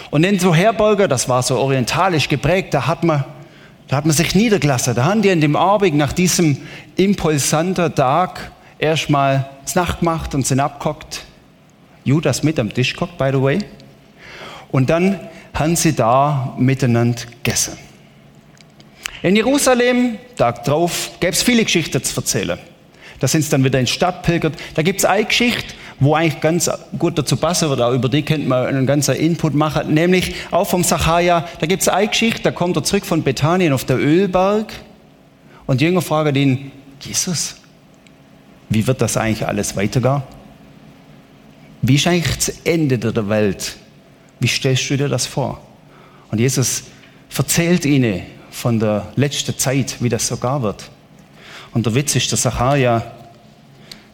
Und 0.10 0.24
in 0.24 0.39
so 0.39 0.53
Herberge, 0.53 1.08
das 1.08 1.27
war 1.29 1.44
so 1.44 1.58
orientalisch 1.58 2.29
geprägt, 2.29 2.74
da 2.74 2.88
hat 2.88 3.03
man 3.03 3.25
da 3.88 3.96
hat 3.96 4.06
man 4.06 4.13
sich 4.13 4.36
niedergelassen. 4.36 4.96
Da 4.96 5.06
haben 5.06 5.22
die 5.22 5.29
in 5.29 5.39
dem 5.39 5.56
Abend 5.56 5.96
nach 5.96 6.12
diesem 6.12 6.58
impulsanten 6.98 7.96
Tag 7.96 8.51
erstmal 8.79 9.50
Nacht 9.75 10.00
gemacht 10.00 10.36
und 10.36 10.46
sind 10.46 10.60
abgehockt. 10.60 11.24
Judas 12.03 12.44
mit 12.44 12.60
am 12.60 12.74
Tisch 12.74 12.94
gehockt, 12.94 13.17
by 13.17 13.29
the 13.32 13.41
way. 13.41 13.60
Und 14.72 14.89
dann 14.89 15.20
haben 15.53 15.75
sie 15.75 15.94
da 15.94 16.53
miteinander 16.58 17.22
gegessen. 17.44 17.77
In 19.24 19.36
Jerusalem, 19.36 20.17
Tag 20.36 20.63
drauf, 20.63 21.12
gäbe 21.20 21.34
es 21.34 21.41
viele 21.41 21.63
Geschichten 21.63 22.03
zu 22.03 22.15
erzählen. 22.15 22.60
Da 23.20 23.27
sind 23.27 23.41
sie 23.44 23.50
dann 23.50 23.63
wieder 23.63 23.79
in 23.79 23.86
die 23.86 23.91
Stadt 23.91 24.22
pilgert. 24.24 24.53
Da 24.75 24.84
gibt 24.84 25.00
es 25.00 25.06
eine 25.06 25.25
Geschichte, 25.25 25.74
wo 26.00 26.13
eigentlich 26.13 26.42
ganz 26.42 26.70
gut 26.98 27.18
dazu 27.18 27.38
passen 27.38 27.70
würde, 27.70 27.86
auch 27.86 27.94
über 27.94 28.10
die 28.10 28.22
könnte 28.22 28.48
man 28.48 28.68
einen 28.68 28.86
ganzen 28.86 29.16
Input 29.16 29.56
machen, 29.56 29.94
nämlich 29.94 30.36
auch 30.51 30.68
vom 30.68 30.84
Sacharja, 30.84 31.48
da 31.60 31.66
gibt 31.66 31.82
es 31.82 31.88
eine 31.88 32.08
Geschichte, 32.08 32.44
da 32.44 32.51
kommt 32.51 32.75
er 32.75 32.84
zurück 32.84 33.06
von 33.06 33.24
Bethanien 33.24 33.74
auf 33.74 33.86
der 33.86 33.98
Ölberg 33.98 34.72
und 35.66 35.82
die 35.82 35.86
Jünger 35.86 36.01
fragen 36.01 36.36
ihn, 36.36 36.72
Jesus, 37.01 37.56
wie 38.70 38.86
wird 38.86 39.01
das 39.01 39.18
eigentlich 39.18 39.48
alles 39.48 39.75
weitergehen? 39.75 40.24
Wie 41.82 41.96
ist 41.96 42.08
eigentlich 42.08 42.36
das 42.36 42.50
Ende 42.63 42.98
der 42.98 43.30
Welt? 43.30 43.77
Wie 44.39 44.48
stellst 44.48 44.89
du 44.89 44.98
dir 44.98 45.10
das 45.10 45.25
vor? 45.25 45.62
Und 46.32 46.39
Jesus 46.39 46.84
erzählt 47.36 47.86
ihnen 47.86 48.24
von 48.51 48.80
der 48.80 49.08
letzten 49.16 49.58
Zeit, 49.58 49.98
wie 50.00 50.10
das 50.10 50.27
sogar 50.27 50.62
wird. 50.62 50.89
Und 51.74 51.86
der 51.86 51.96
Witz 51.96 52.16
ist, 52.16 52.32
der 52.32 52.38
Sacharja, 52.38 53.04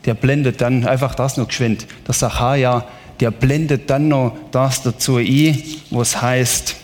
der 0.06 0.14
blendet 0.14 0.62
dann 0.62 0.86
einfach 0.86 1.16
das 1.16 1.38
noch 1.38 1.48
geschwind. 1.48 1.88
Der 2.08 2.14
Sacharja, 2.14 2.86
der 3.20 3.32
blendet 3.32 3.90
dann 3.90 4.10
noch 4.10 4.36
das 4.52 4.82
dazu 4.84 5.18
ein, 5.18 5.62
wo 5.90 6.02
es 6.02 6.22
heißt, 6.22 6.76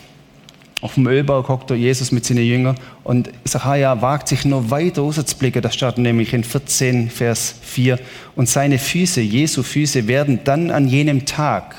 auf 0.81 0.93
dem 0.93 1.07
Ölberg 1.07 1.49
hockt 1.49 1.71
Jesus 1.71 2.13
mit 2.13 2.23
seinen 2.23 2.45
Jüngern 2.45 2.77
und 3.03 3.29
Sacharja 3.43 4.01
wagt 4.01 4.29
sich 4.29 4.45
noch 4.45 4.71
weiter 4.71 5.01
rauszublicken. 5.01 5.61
Das 5.61 5.75
steht 5.75 5.97
nämlich 5.97 6.33
in 6.33 6.45
14, 6.45 7.09
Vers 7.09 7.55
4. 7.61 7.99
Und 8.37 8.47
seine 8.47 8.79
Füße, 8.79 9.19
Jesu 9.19 9.61
Füße, 9.61 10.07
werden 10.07 10.39
dann 10.45 10.71
an 10.71 10.87
jenem 10.87 11.25
Tag, 11.25 11.75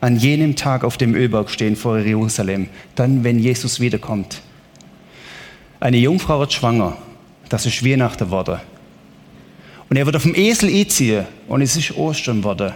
an 0.00 0.16
jenem 0.16 0.56
Tag 0.56 0.82
auf 0.82 0.96
dem 0.96 1.14
Ölberg 1.14 1.48
stehen 1.50 1.76
vor 1.76 1.98
Jerusalem. 2.00 2.68
Dann, 2.96 3.22
wenn 3.22 3.38
Jesus 3.38 3.78
wiederkommt. 3.78 4.42
Eine 5.78 5.98
Jungfrau 5.98 6.40
wird 6.40 6.52
schwanger 6.52 6.96
das 7.50 7.66
ist 7.66 7.84
Weihnachten 7.84 8.24
geworden. 8.24 8.60
Und 9.90 9.96
er 9.96 10.06
wird 10.06 10.16
auf 10.16 10.22
dem 10.22 10.36
Esel 10.36 10.70
einziehen 10.70 11.26
und 11.48 11.60
es 11.60 11.76
ist 11.76 11.94
Ostern 11.96 12.38
geworden. 12.38 12.72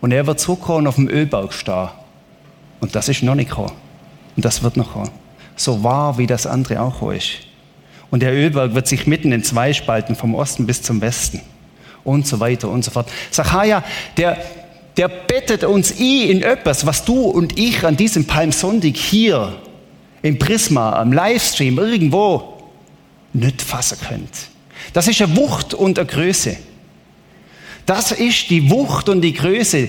Und 0.00 0.10
er 0.10 0.26
wird 0.26 0.40
zurückkommen 0.40 0.86
auf 0.88 0.96
dem 0.96 1.08
Ölberg 1.08 1.52
stehen. 1.52 1.88
Und 2.80 2.94
das 2.94 3.08
ist 3.08 3.22
noch 3.22 3.36
nicht 3.36 3.48
gekommen. 3.48 3.72
Und 4.36 4.44
das 4.44 4.62
wird 4.62 4.76
noch 4.76 4.92
kommen. 4.92 5.10
So 5.56 5.82
wahr, 5.84 6.18
wie 6.18 6.26
das 6.26 6.46
andere 6.46 6.80
auch 6.80 7.10
ist. 7.12 7.38
Und 8.10 8.20
der 8.20 8.34
Ölberg 8.34 8.74
wird 8.74 8.88
sich 8.88 9.06
mitten 9.06 9.32
in 9.32 9.44
zwei 9.44 9.72
spalten, 9.72 10.16
vom 10.16 10.34
Osten 10.34 10.66
bis 10.66 10.82
zum 10.82 11.00
Westen. 11.00 11.40
Und 12.02 12.26
so 12.26 12.40
weiter 12.40 12.68
und 12.68 12.84
so 12.84 12.90
fort. 12.90 13.08
Sacharja, 13.30 13.84
der, 14.16 14.36
der 14.96 15.08
bettet 15.08 15.62
uns 15.62 15.98
i 16.00 16.30
in 16.30 16.42
etwas, 16.42 16.84
was 16.84 17.04
du 17.04 17.22
und 17.22 17.58
ich 17.58 17.86
an 17.86 17.96
diesem 17.96 18.26
Palmsonntag 18.26 18.96
hier 18.96 19.54
im 20.22 20.38
Prisma, 20.38 20.98
am 20.98 21.12
Livestream, 21.12 21.78
irgendwo 21.78 22.53
nicht 23.34 23.60
fassen 23.60 23.98
könnt. 24.08 24.30
Das 24.92 25.06
ist 25.08 25.20
eine 25.20 25.36
Wucht 25.36 25.74
und 25.74 25.98
eine 25.98 26.06
Größe. 26.06 26.56
Das 27.86 28.12
ist 28.12 28.48
die 28.48 28.70
Wucht 28.70 29.08
und 29.08 29.20
die 29.20 29.34
Größe, 29.34 29.88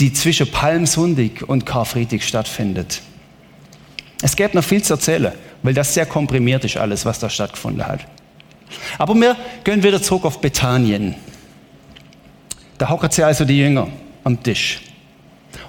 die 0.00 0.12
zwischen 0.12 0.50
Palmsonntag 0.50 1.42
und 1.46 1.66
Karfreitag 1.66 2.22
stattfindet. 2.22 3.02
Es 4.22 4.34
gibt 4.36 4.54
noch 4.54 4.64
viel 4.64 4.82
zu 4.82 4.94
erzählen, 4.94 5.32
weil 5.62 5.74
das 5.74 5.92
sehr 5.92 6.06
komprimiert 6.06 6.64
ist, 6.64 6.76
alles, 6.76 7.04
was 7.04 7.18
da 7.18 7.28
stattgefunden 7.28 7.86
hat. 7.86 8.00
Aber 8.98 9.14
wir 9.14 9.36
gehen 9.64 9.82
wieder 9.82 10.00
zurück 10.00 10.24
auf 10.24 10.40
Bethanien. 10.40 11.14
Da 12.78 12.88
hocken 12.88 13.10
sie 13.10 13.22
also 13.22 13.44
die 13.44 13.58
Jünger 13.58 13.88
am 14.24 14.42
Tisch. 14.42 14.80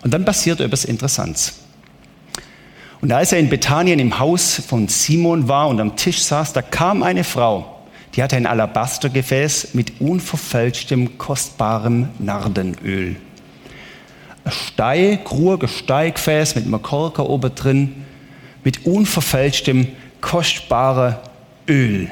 Und 0.03 0.13
dann 0.13 0.25
passiert 0.25 0.59
etwas 0.59 0.86
Interessantes. 0.86 1.59
Und 3.01 3.11
als 3.11 3.31
er 3.31 3.39
in 3.39 3.49
Bethanien 3.49 3.99
im 3.99 4.17
Haus 4.17 4.55
von 4.55 4.87
Simon 4.87 5.47
war 5.47 5.67
und 5.67 5.79
am 5.79 5.95
Tisch 5.95 6.23
saß, 6.23 6.53
da 6.53 6.61
kam 6.61 7.03
eine 7.03 7.23
Frau, 7.23 7.77
die 8.15 8.23
hatte 8.23 8.35
ein 8.35 8.47
Alabastergefäß 8.47 9.73
mit 9.73 10.01
unverfälschtem, 10.01 11.17
kostbarem 11.17 12.09
Nardenöl. 12.17 13.15
Ein 14.43 14.51
Steig, 14.51 15.25
kruge 15.25 15.67
Steigfäß 15.67 16.55
mit 16.55 16.65
einem 16.65 16.81
Korker 16.81 17.29
oben 17.29 17.53
drin, 17.53 18.05
mit 18.63 18.85
unverfälschtem, 18.85 19.87
kostbarem 20.21 21.15
Öl. 21.67 22.09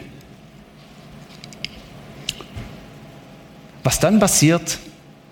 Was 3.83 3.99
dann 3.99 4.19
passiert, 4.19 4.79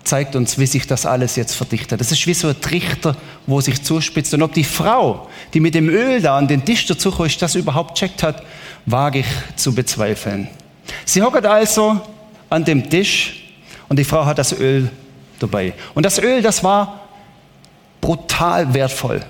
zeigt 0.04 0.36
uns, 0.36 0.58
wie 0.58 0.66
sich 0.66 0.86
das 0.86 1.06
alles 1.06 1.36
jetzt 1.36 1.54
verdichtet. 1.54 2.00
Das 2.00 2.12
ist 2.12 2.26
wie 2.26 2.34
so 2.34 2.48
ein 2.48 2.60
Trichter, 2.60 3.16
wo 3.46 3.60
sich 3.60 3.82
zuspitzt. 3.82 4.34
Und 4.34 4.42
ob 4.42 4.52
die 4.52 4.64
Frau, 4.64 5.28
die 5.52 5.60
mit 5.60 5.74
dem 5.74 5.88
Öl 5.88 6.20
da 6.20 6.36
an 6.36 6.46
den 6.46 6.64
Tisch 6.64 6.86
dazu 6.86 7.10
ist, 7.24 7.40
das 7.40 7.54
überhaupt 7.54 7.96
checkt 7.96 8.22
hat, 8.22 8.42
wage 8.86 9.20
ich 9.20 9.26
zu 9.56 9.74
bezweifeln. 9.74 10.48
Sie 11.04 11.22
hockt 11.22 11.46
also 11.46 12.00
an 12.50 12.64
dem 12.64 12.88
Tisch 12.88 13.44
und 13.88 13.98
die 13.98 14.04
Frau 14.04 14.26
hat 14.26 14.38
das 14.38 14.52
Öl 14.52 14.90
dabei. 15.38 15.72
Und 15.94 16.04
das 16.04 16.18
Öl, 16.18 16.42
das 16.42 16.62
war 16.62 17.00
brutal 18.00 18.74
wertvoll. 18.74 19.20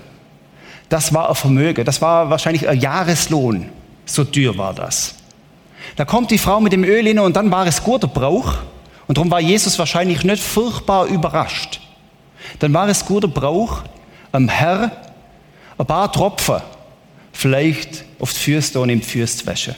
Das 0.89 1.13
war 1.13 1.29
ein 1.29 1.35
Vermögen. 1.35 1.85
Das 1.85 2.01
war 2.01 2.29
wahrscheinlich 2.29 2.67
ein 2.67 2.79
Jahreslohn. 2.79 3.69
So 4.05 4.23
teuer 4.23 4.57
war 4.57 4.73
das. 4.73 5.15
Da 5.95 6.05
kommt 6.05 6.31
die 6.31 6.37
Frau 6.37 6.59
mit 6.59 6.73
dem 6.73 6.83
Öl 6.83 7.05
hin 7.05 7.19
und 7.19 7.35
dann 7.35 7.49
war 7.51 7.65
es 7.65 7.81
guter 7.81 8.07
Brauch 8.07 8.55
und 9.07 9.17
darum 9.17 9.29
war 9.31 9.39
Jesus 9.39 9.77
wahrscheinlich 9.77 10.23
nicht 10.23 10.41
furchtbar 10.41 11.05
überrascht. 11.05 11.79
Dann 12.59 12.73
war 12.73 12.87
es 12.87 13.05
guter 13.05 13.27
Brauch, 13.27 13.81
am 14.31 14.47
Herr 14.47 14.91
ein 15.77 15.85
paar 15.85 16.11
Tropfen 16.11 16.61
vielleicht 17.31 18.05
auf 18.19 18.33
die 18.33 18.39
Füße 18.39 18.79
und 18.79 18.89
im 18.89 19.01
Füße 19.01 19.45
waschen. 19.45 19.75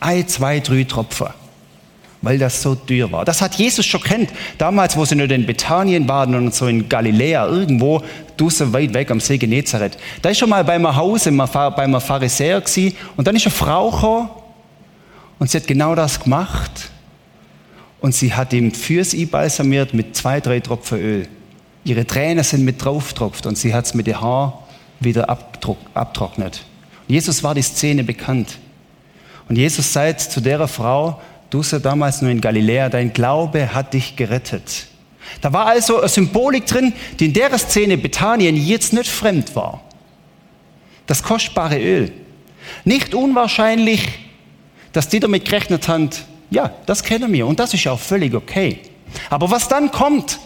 Ein, 0.00 0.26
zwei, 0.28 0.60
drei 0.60 0.84
Tropfen. 0.84 1.28
weil 2.22 2.38
das 2.38 2.62
so 2.62 2.76
teuer 2.76 3.10
war. 3.10 3.24
Das 3.24 3.42
hat 3.42 3.56
Jesus 3.56 3.84
schon 3.84 4.00
kennt. 4.00 4.30
Damals, 4.56 4.96
wo 4.96 5.04
sie 5.04 5.16
nur 5.16 5.28
in 5.28 5.44
Bethanien 5.44 6.08
waren 6.08 6.34
und 6.36 6.54
so 6.54 6.68
in 6.68 6.88
Galiläa, 6.88 7.46
irgendwo, 7.48 8.00
draußen 8.36 8.72
weit 8.72 8.94
weg 8.94 9.10
am 9.10 9.18
See 9.18 9.38
Genezareth. 9.38 9.98
Da 10.22 10.30
ist 10.30 10.38
schon 10.38 10.48
mal 10.48 10.62
bei 10.62 10.74
einem 10.74 10.94
Haus, 10.94 11.24
bei 11.24 11.76
einem 11.76 12.00
Pharisäer 12.00 12.60
gewesen, 12.60 12.96
und 13.16 13.26
dann 13.26 13.34
ist 13.34 13.44
eine 13.44 13.50
Frau 13.50 13.90
gekommen 13.90 14.30
und 15.40 15.50
sie 15.50 15.58
hat 15.58 15.66
genau 15.66 15.96
das 15.96 16.20
gemacht 16.20 16.91
und 18.02 18.14
sie 18.14 18.34
hat 18.34 18.52
ihm 18.52 18.72
fürs 18.74 19.14
I 19.14 19.24
balsamiert 19.24 19.94
mit 19.94 20.14
zwei, 20.16 20.40
drei 20.40 20.60
Tropfen 20.60 20.98
Öl. 20.98 21.28
Ihre 21.84 22.06
Tränen 22.06 22.44
sind 22.44 22.64
mit 22.64 22.84
drauf 22.84 23.14
tropft 23.14 23.46
und 23.46 23.56
sie 23.56 23.72
hat 23.72 23.86
es 23.86 23.94
mit 23.94 24.06
dem 24.06 24.20
Haar 24.20 24.66
wieder 25.00 25.28
abtrocknet. 25.28 26.64
Jesus 27.08 27.42
war 27.42 27.54
die 27.54 27.62
Szene 27.62 28.04
bekannt. 28.04 28.58
Und 29.48 29.56
Jesus 29.56 29.92
sagt 29.92 30.20
zu 30.20 30.40
der 30.40 30.66
Frau, 30.68 31.20
du 31.50 31.62
sei 31.62 31.78
damals 31.78 32.22
nur 32.22 32.30
in 32.30 32.40
Galiläa, 32.40 32.88
dein 32.88 33.12
Glaube 33.12 33.72
hat 33.72 33.94
dich 33.94 34.16
gerettet. 34.16 34.86
Da 35.40 35.52
war 35.52 35.66
also 35.66 35.98
eine 35.98 36.08
Symbolik 36.08 36.66
drin, 36.66 36.92
die 37.18 37.26
in 37.26 37.32
der 37.32 37.56
Szene 37.58 37.98
Bethanien 37.98 38.56
jetzt 38.56 38.92
nicht 38.92 39.08
fremd 39.08 39.54
war. 39.54 39.80
Das 41.06 41.22
kostbare 41.22 41.80
Öl. 41.80 42.12
Nicht 42.84 43.14
unwahrscheinlich, 43.14 44.08
dass 44.92 45.08
die 45.08 45.20
damit 45.20 45.44
gerechnet 45.44 45.88
haben, 45.88 46.10
ja, 46.52 46.70
das 46.86 47.02
kennen 47.02 47.32
wir 47.32 47.46
und 47.46 47.58
das 47.58 47.72
ist 47.72 47.86
auch 47.88 47.98
völlig 47.98 48.34
okay. 48.34 48.80
Aber 49.30 49.50
was 49.50 49.68
dann 49.68 49.90
kommt, 49.90 50.38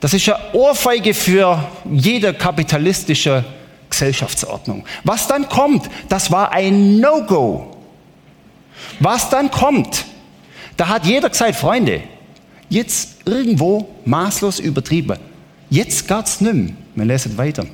das 0.00 0.14
ist 0.14 0.28
eine 0.28 0.54
Ohrfeige 0.54 1.12
für 1.12 1.68
jede 1.90 2.32
kapitalistische 2.32 3.44
Gesellschaftsordnung. 3.90 4.84
Was 5.04 5.26
dann 5.26 5.48
kommt, 5.48 5.88
das 6.08 6.30
war 6.30 6.52
ein 6.52 7.00
No-Go. 7.00 7.76
Was 9.00 9.28
dann 9.30 9.50
kommt, 9.50 10.04
da 10.76 10.88
hat 10.88 11.04
jeder 11.06 11.28
gesagt, 11.28 11.56
Freunde, 11.56 12.02
jetzt 12.68 13.16
irgendwo 13.24 13.88
maßlos 14.04 14.60
übertrieben. 14.60 15.18
Jetzt 15.68 16.06
geht's 16.06 16.40
nimm. 16.40 16.76
Wir 16.94 17.04
lesen 17.04 17.36
weiter. 17.36 17.66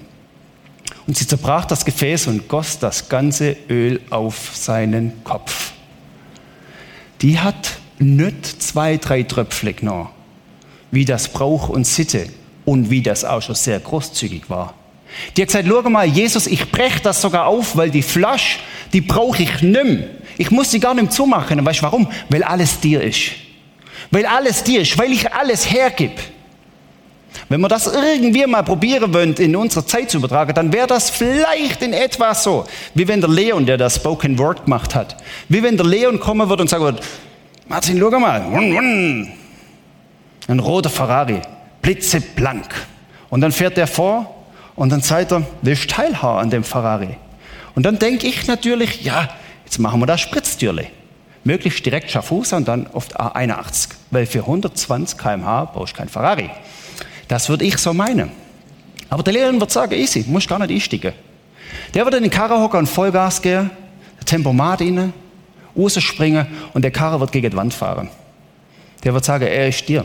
Und 1.06 1.16
sie 1.16 1.26
zerbrach 1.26 1.66
das 1.66 1.84
Gefäß 1.84 2.28
und 2.28 2.48
goss 2.48 2.78
das 2.78 3.08
ganze 3.08 3.56
Öl 3.68 4.00
auf 4.08 4.52
seinen 4.54 5.22
Kopf. 5.24 5.71
Die 7.22 7.38
hat 7.38 7.78
nicht 7.98 8.62
zwei, 8.62 8.96
drei 8.96 9.22
Tröpfle 9.22 9.72
genommen, 9.72 10.08
wie 10.90 11.04
das 11.04 11.28
Brauch 11.28 11.68
und 11.68 11.86
Sitte 11.86 12.26
und 12.64 12.90
wie 12.90 13.02
das 13.02 13.24
auch 13.24 13.40
schon 13.40 13.54
sehr 13.54 13.78
großzügig 13.80 14.50
war. 14.50 14.74
Die 15.36 15.42
hat 15.42 15.48
gesagt, 15.48 15.68
schau 15.68 15.88
mal, 15.88 16.06
Jesus, 16.06 16.46
ich 16.46 16.70
brech 16.70 17.00
das 17.02 17.20
sogar 17.20 17.46
auf, 17.46 17.76
weil 17.76 17.90
die 17.90 18.02
Flasche, 18.02 18.58
die 18.92 19.00
brauche 19.00 19.42
ich 19.42 19.62
nimm. 19.62 20.04
Ich 20.38 20.50
muss 20.50 20.70
sie 20.70 20.80
gar 20.80 20.94
nicht 20.94 21.12
zumachen. 21.12 21.58
Und 21.60 21.66
weißt 21.66 21.80
du 21.80 21.84
warum? 21.84 22.08
Weil 22.30 22.42
alles 22.42 22.80
dir 22.80 23.02
ist. 23.02 23.32
Weil 24.10 24.26
alles 24.26 24.64
dir 24.64 24.80
ist, 24.80 24.96
weil 24.98 25.12
ich 25.12 25.32
alles 25.32 25.70
hergib. 25.70 26.12
Wenn 27.52 27.60
wir 27.60 27.68
das 27.68 27.86
irgendwie 27.86 28.46
mal 28.46 28.62
probieren 28.62 29.12
wollen, 29.12 29.34
in 29.34 29.54
unserer 29.54 29.86
Zeit 29.86 30.10
zu 30.10 30.16
übertragen, 30.16 30.54
dann 30.54 30.72
wäre 30.72 30.86
das 30.86 31.10
vielleicht 31.10 31.82
in 31.82 31.92
etwa 31.92 32.34
so, 32.34 32.64
wie 32.94 33.06
wenn 33.06 33.20
der 33.20 33.28
Leon, 33.28 33.66
der 33.66 33.76
das 33.76 33.96
Spoken 33.96 34.38
Word 34.38 34.64
gemacht 34.64 34.94
hat, 34.94 35.18
wie 35.50 35.62
wenn 35.62 35.76
der 35.76 35.84
Leon 35.84 36.18
kommen 36.18 36.48
würde 36.48 36.62
und 36.62 36.68
sagen 36.68 36.84
würde, 36.84 37.02
Martin, 37.68 37.98
schau 38.00 38.18
mal, 38.18 38.40
ein 40.48 40.58
roter 40.60 40.88
Ferrari, 40.88 41.42
blitzeblank. 41.82 42.70
Und 43.28 43.42
dann 43.42 43.52
fährt 43.52 43.76
er 43.76 43.86
vor 43.86 44.34
und 44.74 44.88
dann 44.88 45.02
sagt 45.02 45.32
er, 45.32 45.42
willst 45.60 45.84
du 45.84 45.88
teilhaben 45.88 46.38
an 46.38 46.48
dem 46.48 46.64
Ferrari? 46.64 47.18
Und 47.74 47.84
dann 47.84 47.98
denke 47.98 48.28
ich 48.28 48.46
natürlich, 48.46 49.04
ja, 49.04 49.28
jetzt 49.66 49.78
machen 49.78 50.00
wir 50.00 50.06
das 50.06 50.22
Spritztürle. 50.22 50.86
Möglichst 51.44 51.84
direkt 51.84 52.10
Schaffhausen 52.10 52.56
und 52.56 52.68
dann 52.68 52.86
oft 52.94 53.20
A81. 53.20 53.90
Weil 54.10 54.24
für 54.24 54.38
120 54.38 55.18
km/h 55.18 55.66
brauchst 55.66 55.92
du 55.92 55.98
kein 55.98 56.08
Ferrari. 56.08 56.48
Das 57.32 57.48
würde 57.48 57.64
ich 57.64 57.78
so 57.78 57.94
meinen. 57.94 58.30
Aber 59.08 59.22
der 59.22 59.32
Lehrer 59.32 59.58
wird 59.58 59.70
sagen, 59.70 59.94
easy, 59.94 60.22
musst 60.28 60.46
gar 60.46 60.58
nicht 60.58 60.70
einsteigen. 60.70 61.14
Der 61.94 62.04
wird 62.04 62.16
in 62.16 62.24
den 62.24 62.30
Karre 62.30 62.60
hocken 62.60 62.80
und 62.80 62.86
Vollgas 62.86 63.40
gehen, 63.40 63.70
Tempomat 64.26 64.82
rein, 64.82 65.14
rausspringen 65.74 66.46
und 66.74 66.82
der 66.82 66.90
Karre 66.90 67.18
wird 67.20 67.32
gegen 67.32 67.50
die 67.50 67.56
Wand 67.56 67.72
fahren. 67.72 68.10
Der 69.02 69.14
wird 69.14 69.24
sagen, 69.24 69.46
er 69.46 69.66
ist 69.66 69.88
dir. 69.88 70.04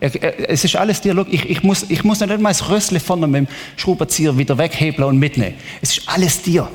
Er, 0.00 0.14
er, 0.14 0.48
es 0.48 0.64
ist 0.64 0.76
alles 0.76 1.02
dir. 1.02 1.12
Look, 1.12 1.30
ich, 1.30 1.44
ich, 1.44 1.62
muss, 1.62 1.84
ich 1.90 2.04
muss 2.04 2.20
nicht 2.20 2.40
mal 2.40 2.48
das 2.48 2.70
Rössle 2.70 3.00
vorne 3.00 3.26
mit 3.26 3.40
dem 3.40 3.48
Schraubenzieher 3.76 4.38
wieder 4.38 4.56
weghebeln 4.56 5.08
und 5.08 5.18
mitnehmen. 5.18 5.56
Es 5.82 5.98
ist 5.98 6.08
alles 6.08 6.40
dir. 6.40 6.70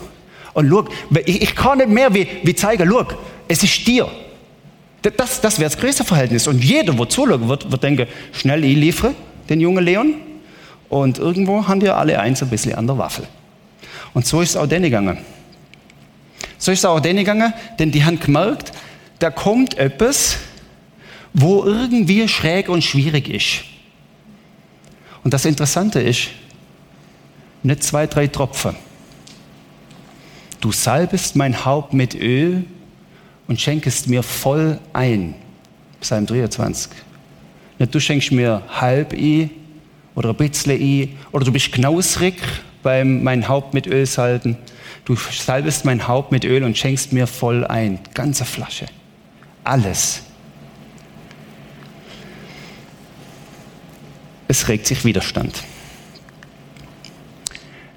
Und 0.54 0.68
look, 0.68 0.92
ich, 1.26 1.42
ich 1.42 1.56
kann 1.56 1.80
nicht 1.80 1.90
mehr 1.90 2.14
wie, 2.14 2.28
wie 2.44 2.54
zeigen, 2.54 2.88
look, 2.88 3.18
es 3.48 3.64
ist 3.64 3.88
dir. 3.88 4.08
Das, 5.02 5.42
das 5.42 5.58
wäre 5.58 5.72
das 5.72 5.80
größte 5.80 6.04
Verhältnis. 6.04 6.46
Und 6.46 6.64
jeder, 6.64 6.94
der 6.94 7.10
zuschauen 7.10 7.50
wird, 7.50 7.72
wird 7.72 7.82
denken, 7.82 8.06
schnell 8.32 8.64
ich 8.64 8.78
liefere 8.78 9.16
den 9.52 9.60
jungen 9.60 9.84
Leon. 9.84 10.16
Und 10.90 11.20
irgendwo 11.20 11.68
haben 11.68 11.80
die 11.80 11.90
alle 11.90 12.20
eins 12.20 12.42
ein 12.42 12.50
bisschen 12.50 12.74
an 12.76 12.88
der 12.88 12.98
Waffel. 12.98 13.28
Und 14.14 14.26
so 14.26 14.42
ist 14.42 14.52
es 14.52 14.56
auch 14.58 14.68
denen 14.68 14.86
gegangen. 14.86 15.20
So 16.58 16.72
ist 16.72 16.80
es 16.80 16.86
auch 16.86 17.00
denen 17.00 17.20
gegangen, 17.20 17.54
denn 17.80 17.92
die 17.92 18.04
haben 18.04 18.20
gemerkt, 18.20 18.72
da 19.20 19.30
kommt 19.30 19.78
etwas, 19.78 20.38
wo 21.34 21.64
irgendwie 21.64 22.28
schräg 22.28 22.70
und 22.70 22.84
schwierig 22.84 23.30
ist. 23.30 23.64
Und 25.24 25.34
das 25.34 25.46
Interessante 25.46 26.02
ist, 26.02 26.30
nicht 27.64 27.84
zwei, 27.84 28.08
drei 28.08 28.28
Tropfen. 28.28 28.76
Du 30.60 30.72
salbest 30.72 31.36
mein 31.36 31.66
Haupt 31.66 31.94
mit 31.94 32.16
Öl 32.16 32.66
und 33.48 33.60
schenkest 33.62 34.08
mir 34.08 34.24
voll 34.24 34.80
ein. 34.94 35.36
Psalm 36.00 36.26
23. 36.26 36.92
Nicht 37.82 37.96
du 37.96 38.00
schenkst 38.00 38.32
mir 38.32 38.62
halb 38.70 39.12
i 39.12 39.50
oder 40.14 40.30
ein 40.30 40.36
bisschen 40.36 40.80
i 40.80 41.18
oder 41.32 41.46
du 41.46 41.52
bist 41.52 41.72
knausrig 41.72 42.36
beim 42.84 43.24
mein 43.24 43.48
Haupt 43.48 43.74
mit 43.74 43.88
Öl 43.88 44.06
salben. 44.06 44.56
Du 45.04 45.16
salbest 45.16 45.84
mein 45.84 46.08
Haupt 46.08 46.32
mit 46.32 46.46
Öl 46.46 46.64
und 46.64 46.78
schenkst 46.78 47.12
mir 47.12 47.26
voll 47.26 47.66
ein. 47.66 47.98
Ganze 48.14 48.46
Flasche. 48.46 48.86
Alles. 49.64 50.22
Es 54.48 54.68
regt 54.68 54.86
sich 54.86 55.04
Widerstand. 55.04 55.64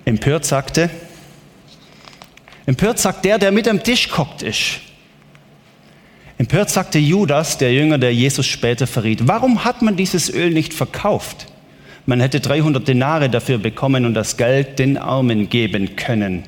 Empört 0.06 0.46
sagte, 0.46 0.88
empört 2.64 2.98
sagt 2.98 3.26
der, 3.26 3.36
der 3.38 3.52
mit 3.52 3.68
am 3.68 3.82
Tisch 3.82 4.08
kocht 4.08 4.40
ist. 4.40 4.80
Empört 6.36 6.70
sagte 6.70 6.98
Judas, 6.98 7.58
der 7.58 7.72
Jünger, 7.72 7.98
der 7.98 8.12
Jesus 8.12 8.46
später 8.46 8.86
verriet, 8.86 9.28
warum 9.28 9.64
hat 9.64 9.82
man 9.82 9.96
dieses 9.96 10.32
Öl 10.32 10.50
nicht 10.50 10.74
verkauft? 10.74 11.46
Man 12.06 12.20
hätte 12.20 12.40
300 12.40 12.86
Denare 12.86 13.30
dafür 13.30 13.58
bekommen 13.58 14.04
und 14.04 14.14
das 14.14 14.36
Geld 14.36 14.78
den 14.78 14.98
Armen 14.98 15.48
geben 15.48 15.96
können. 15.96 16.42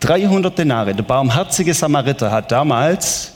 300 0.00 0.56
Denare. 0.56 0.94
Der 0.94 1.02
barmherzige 1.02 1.74
Samariter 1.74 2.30
hat 2.30 2.52
damals 2.52 3.32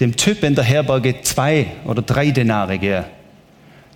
dem 0.00 0.16
Typ 0.16 0.42
in 0.42 0.54
der 0.54 0.64
Herberge 0.64 1.20
zwei 1.22 1.66
oder 1.84 2.02
drei 2.02 2.30
Denare 2.30 2.78
gegeben, 2.78 3.04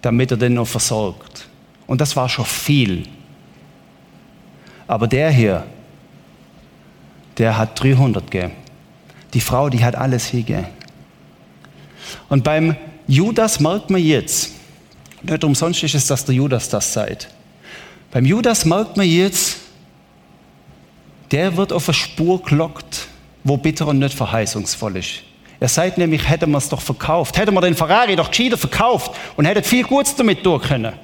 damit 0.03 0.31
er 0.31 0.37
den 0.37 0.55
noch 0.55 0.67
versorgt. 0.67 1.49
Und 1.87 2.01
das 2.01 2.15
war 2.17 2.29
schon 2.29 2.45
viel. 2.45 3.05
Aber 4.87 5.07
der 5.07 5.31
hier, 5.31 5.65
der 7.39 7.57
hat 7.57 7.81
300 7.81 8.31
gegeben. 8.31 8.53
Die 9.35 9.40
Frau, 9.40 9.69
die 9.69 9.85
hat 9.85 9.95
alles 9.95 10.27
hingegeben. 10.27 10.66
Und 12.29 12.45
beim 12.45 12.77
Judas 13.07 13.61
merkt 13.61 13.90
man 13.90 14.03
jetzt, 14.03 14.53
nicht 15.23 15.45
umsonst 15.45 15.83
ist 15.83 15.95
es, 15.95 16.07
dass 16.07 16.25
der 16.25 16.35
Judas 16.35 16.69
das 16.69 16.93
sagt. 16.93 17.29
Beim 18.11 18.25
Judas 18.25 18.64
merkt 18.64 18.97
man 18.97 19.07
jetzt, 19.07 19.59
der 21.31 21.57
wird 21.57 21.73
auf 21.73 21.88
eine 21.88 21.95
Spur 21.95 22.43
gelockt, 22.43 23.07
wo 23.45 23.57
bitter 23.57 23.87
und 23.87 23.99
nicht 23.99 24.14
verheißungsvoll 24.14 24.97
ist. 24.97 25.23
Er 25.61 25.69
sagt 25.69 25.99
nämlich, 25.99 26.27
hätte 26.29 26.47
man 26.47 26.59
es 26.59 26.69
doch 26.69 26.81
verkauft, 26.81 27.37
hätte 27.37 27.53
man 27.53 27.62
den 27.62 27.75
Ferrari 27.75 28.16
doch 28.16 28.31
gescheiter 28.31 28.57
verkauft 28.57 29.12
und 29.37 29.45
hätte 29.45 29.62
viel 29.62 29.85
Gutes 29.85 30.16
damit 30.16 30.43
tun 30.43 30.61
können. 30.61 30.95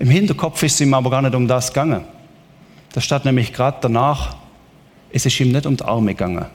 Im 0.00 0.10
Hinterkopf 0.10 0.62
ist 0.62 0.74
es 0.74 0.80
ihm 0.80 0.92
aber 0.92 1.10
gar 1.10 1.22
nicht 1.22 1.34
um 1.34 1.46
das 1.46 1.68
gegangen. 1.68 2.04
Da 2.92 3.00
steht 3.00 3.24
nämlich 3.24 3.52
gerade 3.52 3.78
danach, 3.80 4.36
es 5.12 5.26
ist 5.26 5.40
ihm 5.40 5.52
nicht 5.52 5.66
um 5.66 5.76
die 5.76 5.84
Arme 5.84 6.14
gegangen. 6.14 6.46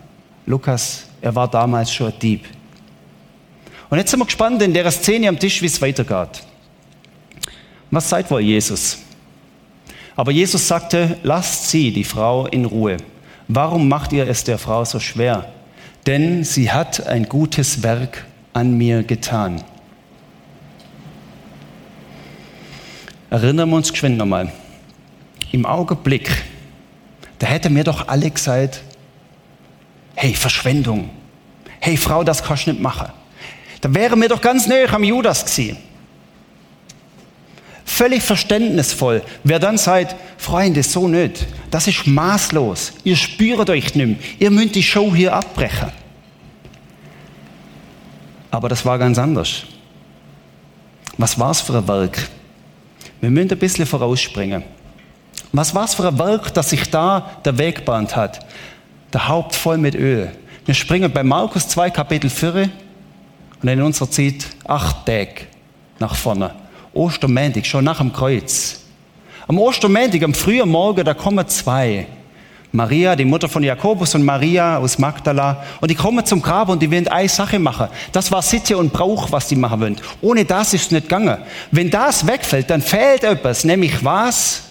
Lukas, 0.45 1.05
er 1.21 1.35
war 1.35 1.49
damals 1.49 1.91
schon 1.91 2.07
ein 2.07 2.19
Dieb. 2.19 2.45
Und 3.89 3.97
jetzt 3.97 4.11
sind 4.11 4.19
wir 4.19 4.25
gespannt 4.25 4.61
in 4.61 4.73
der 4.73 4.89
Szene 4.91 5.27
am 5.27 5.39
Tisch, 5.39 5.61
wie 5.61 5.67
es 5.67 5.81
weitergeht. 5.81 6.43
Was 7.91 8.09
sagt 8.09 8.31
wohl 8.31 8.41
Jesus? 8.41 8.99
Aber 10.15 10.31
Jesus 10.31 10.67
sagte, 10.67 11.17
lasst 11.23 11.69
sie, 11.69 11.91
die 11.91 12.03
Frau, 12.03 12.47
in 12.47 12.65
Ruhe. 12.65 12.97
Warum 13.47 13.87
macht 13.87 14.13
ihr 14.13 14.27
es 14.27 14.43
der 14.43 14.57
Frau 14.57 14.85
so 14.85 14.99
schwer? 14.99 15.51
Denn 16.05 16.43
sie 16.43 16.71
hat 16.71 17.05
ein 17.05 17.27
gutes 17.27 17.83
Werk 17.83 18.25
an 18.53 18.77
mir 18.77 19.03
getan. 19.03 19.63
Erinnern 23.29 23.69
wir 23.69 23.75
uns 23.75 23.91
geschwind 23.91 24.17
nochmal. 24.17 24.51
Im 25.51 25.65
Augenblick, 25.65 26.29
da 27.39 27.47
hätte 27.47 27.69
mir 27.69 27.83
doch 27.83 28.07
alle 28.07 28.29
gesagt, 28.29 28.81
Hey, 30.15 30.33
Verschwendung. 30.33 31.09
Hey, 31.79 31.97
Frau, 31.97 32.23
das 32.23 32.41
kannst 32.41 32.67
du 32.67 32.71
nicht 32.71 32.81
machen. 32.81 33.09
Da 33.81 33.93
wären 33.93 34.19
wir 34.21 34.29
doch 34.29 34.41
ganz 34.41 34.65
näher 34.65 34.91
am 34.93 35.03
Judas 35.03 35.45
gewesen. 35.45 35.77
Völlig 37.83 38.23
verständnisvoll. 38.23 39.21
Wer 39.43 39.59
dann 39.59 39.77
sagt, 39.77 40.15
Freunde, 40.37 40.81
so 40.81 41.07
nicht. 41.07 41.45
Das 41.69 41.87
ist 41.87 42.07
maßlos. 42.07 42.93
Ihr 43.03 43.15
spürt 43.15 43.69
euch 43.69 43.93
nicht 43.93 44.07
mehr. 44.07 44.15
Ihr 44.39 44.51
müsst 44.51 44.75
die 44.75 44.83
Show 44.83 45.13
hier 45.13 45.33
abbrechen. 45.33 45.91
Aber 48.49 48.69
das 48.69 48.85
war 48.85 48.97
ganz 48.97 49.17
anders. 49.17 49.63
Was 51.17 51.37
war 51.37 51.51
es 51.51 51.61
für 51.61 51.77
ein 51.77 51.87
Werk? 51.87 52.29
Wir 53.21 53.29
müssen 53.29 53.51
ein 53.51 53.59
bisschen 53.59 53.85
vorausspringen. 53.85 54.63
Was 55.57 55.73
war 55.73 55.85
es 55.85 55.93
für 55.95 56.05
ein 56.05 56.19
Werk, 56.19 56.53
das 56.53 56.71
sich 56.71 56.89
da 56.89 57.31
der 57.45 57.57
Weg 57.57 57.85
bahnt 57.85 58.13
hat? 58.13 58.45
Der 59.13 59.29
Haupt 59.29 59.55
voll 59.55 59.77
mit 59.77 59.95
Öl. 59.95 60.29
Wir 60.65 60.73
springen 60.73 61.09
bei 61.09 61.23
Markus 61.23 61.69
2, 61.69 61.91
Kapitel 61.91 62.29
4 62.29 62.69
und 63.61 63.69
in 63.69 63.81
unserer 63.81 64.11
Zeit 64.11 64.47
acht 64.67 65.05
Tage 65.05 65.47
nach 65.97 66.13
vorne. 66.13 66.53
Ostermäntig, 66.93 67.65
schon 67.67 67.85
nach 67.85 67.99
dem 67.99 68.11
Kreuz. 68.11 68.81
Am 69.47 69.57
Ostermäntig, 69.57 70.25
am 70.25 70.33
frühen 70.33 70.67
Morgen, 70.67 71.05
da 71.05 71.13
kommen 71.13 71.47
zwei. 71.47 72.05
Maria, 72.73 73.15
die 73.15 73.23
Mutter 73.23 73.47
von 73.47 73.63
Jakobus 73.63 74.13
und 74.13 74.25
Maria 74.25 74.79
aus 74.79 74.99
Magdala. 74.99 75.63
Und 75.79 75.89
die 75.89 75.95
kommen 75.95 76.25
zum 76.25 76.41
Grab 76.41 76.67
und 76.67 76.81
die 76.81 76.91
wollen 76.91 77.07
eine 77.07 77.29
Sache 77.29 77.59
machen. 77.59 77.87
Das 78.11 78.29
war 78.29 78.41
Sitte 78.41 78.77
und 78.77 78.91
Brauch, 78.91 79.31
was 79.31 79.47
die 79.47 79.55
machen 79.55 79.79
wollen. 79.79 80.01
Ohne 80.19 80.43
das 80.43 80.73
ist 80.73 80.87
es 80.87 80.91
nicht 80.91 81.03
gegangen. 81.03 81.37
Wenn 81.71 81.89
das 81.89 82.27
wegfällt, 82.27 82.69
dann 82.69 82.81
fehlt 82.81 83.23
etwas. 83.23 83.63
Nämlich 83.63 84.03
was? 84.03 84.64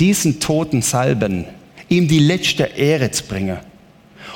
Diesen 0.00 0.40
Toten 0.40 0.82
salben. 0.82 1.44
Ihm 1.88 2.08
die 2.08 2.18
letzte 2.18 2.64
Ehre 2.64 3.10
zu 3.10 3.24
bringen. 3.24 3.58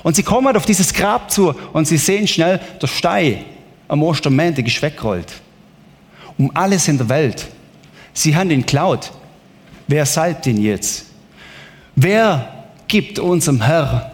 Und 0.03 0.17
sie 0.17 0.23
kommen 0.23 0.57
auf 0.57 0.67
dieses 0.67 0.93
Grab 0.93 1.31
zu 1.31 1.55
und 1.73 1.87
sie 1.87 1.97
sehen 1.97 2.29
schnell, 2.29 2.61
der 2.81 2.87
Stein 2.87 3.45
am 3.89 4.03
Ostermäntig 4.03 4.67
ist 4.67 4.83
weggerollt. 4.83 5.33
Um 6.37 6.55
alles 6.55 6.87
in 6.89 6.99
der 6.99 7.09
Welt. 7.09 7.47
Sie 8.13 8.37
haben 8.37 8.51
ihn 8.51 8.65
klaut. 8.65 9.11
Wer 9.87 10.07
salbt 10.07 10.47
ihn 10.47 10.63
jetzt? 10.63 11.07
Wer 11.97 12.67
gibt 12.87 13.19
unserem 13.19 13.63
Herr 13.63 14.13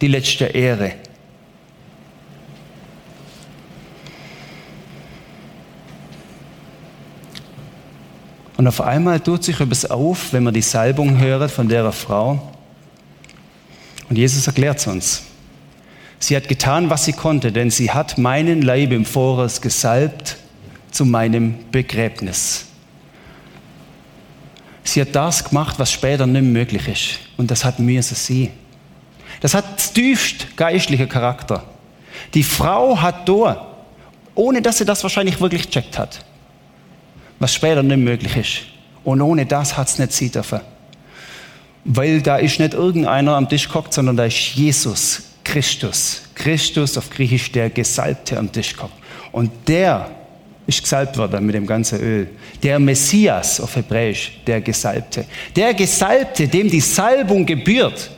die 0.00 0.08
letzte 0.08 0.46
Ehre? 0.46 0.92
Und 8.56 8.68
auf 8.68 8.80
einmal 8.80 9.20
tut 9.20 9.44
sich 9.44 9.60
etwas 9.60 9.90
auf, 9.90 10.32
wenn 10.32 10.44
man 10.44 10.54
die 10.54 10.62
Salbung 10.62 11.18
hört 11.18 11.50
von 11.50 11.68
der 11.68 11.90
Frau. 11.92 12.52
Und 14.08 14.16
Jesus 14.16 14.46
erklärt 14.46 14.78
es 14.78 14.86
uns. 14.86 15.22
Sie 16.20 16.36
hat 16.36 16.48
getan, 16.48 16.88
was 16.88 17.04
sie 17.04 17.12
konnte, 17.12 17.52
denn 17.52 17.70
sie 17.70 17.90
hat 17.90 18.16
meinen 18.16 18.62
Leib 18.62 18.92
im 18.92 19.04
Voraus 19.04 19.60
gesalbt 19.60 20.36
zu 20.90 21.04
meinem 21.04 21.56
Begräbnis. 21.70 22.66
Sie 24.84 25.00
hat 25.00 25.14
das 25.14 25.44
gemacht, 25.44 25.78
was 25.78 25.90
später 25.90 26.26
nicht 26.26 26.44
möglich 26.44 26.86
ist. 26.88 27.18
Und 27.36 27.50
das 27.50 27.64
hat 27.64 27.78
mir 27.78 28.02
sie. 28.02 28.50
Das 29.40 29.54
hat 29.54 29.92
tiefst 29.94 30.56
geistlicher 30.56 31.06
Charakter. 31.06 31.64
Die 32.34 32.44
Frau 32.44 33.00
hat 33.00 33.28
da, 33.28 33.74
ohne 34.34 34.62
dass 34.62 34.78
sie 34.78 34.84
das 34.84 35.02
wahrscheinlich 35.02 35.40
wirklich 35.40 35.66
gecheckt 35.66 35.98
hat, 35.98 36.24
was 37.38 37.54
später 37.54 37.82
nicht 37.82 37.98
möglich 37.98 38.36
ist. 38.36 38.60
Und 39.04 39.20
ohne 39.20 39.46
das 39.46 39.76
hat 39.76 39.88
es 39.88 39.98
nicht 39.98 40.12
sie 40.12 40.30
dürfen. 40.30 40.60
Weil 41.84 42.22
da 42.22 42.36
ist 42.36 42.58
nicht 42.58 42.74
irgendeiner 42.74 43.36
am 43.36 43.48
Tisch 43.48 43.68
gehockt, 43.68 43.92
sondern 43.92 44.16
da 44.16 44.24
ist 44.24 44.54
Jesus, 44.54 45.22
Christus. 45.44 46.22
Christus 46.34 46.96
auf 46.96 47.10
Griechisch 47.10 47.52
der 47.52 47.68
Gesalbte 47.70 48.38
am 48.38 48.50
Tisch 48.50 48.74
gehockt. 48.74 48.94
Und 49.32 49.50
der 49.66 50.10
ist 50.66 50.82
gesalbt 50.82 51.18
worden 51.18 51.44
mit 51.44 51.54
dem 51.54 51.66
ganzen 51.66 52.00
Öl. 52.00 52.28
Der 52.62 52.78
Messias 52.78 53.60
auf 53.60 53.76
Hebräisch, 53.76 54.40
der 54.46 54.62
Gesalbte. 54.62 55.26
Der 55.54 55.74
Gesalbte, 55.74 56.48
dem 56.48 56.70
die 56.70 56.80
Salbung 56.80 57.44
gebührt 57.44 58.10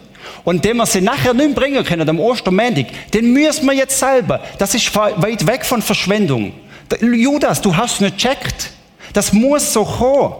und 0.44 0.64
dem 0.64 0.76
wir 0.76 0.86
sie 0.86 1.00
nachher 1.00 1.34
nicht 1.34 1.56
bringen 1.56 1.82
können, 1.84 2.08
am 2.08 2.20
Ostermäntig, 2.20 2.86
den 3.12 3.32
müssen 3.32 3.66
wir 3.66 3.74
jetzt 3.74 3.98
salben. 3.98 4.38
Das 4.58 4.74
ist 4.74 4.94
weit 4.94 5.44
weg 5.46 5.64
von 5.64 5.82
Verschwendung. 5.82 6.52
Judas, 7.00 7.60
du 7.60 7.76
hast 7.76 8.00
nicht 8.00 8.16
checkt. 8.16 8.70
Das 9.12 9.32
muss 9.32 9.72
so 9.72 9.84
kommen. 9.84 10.34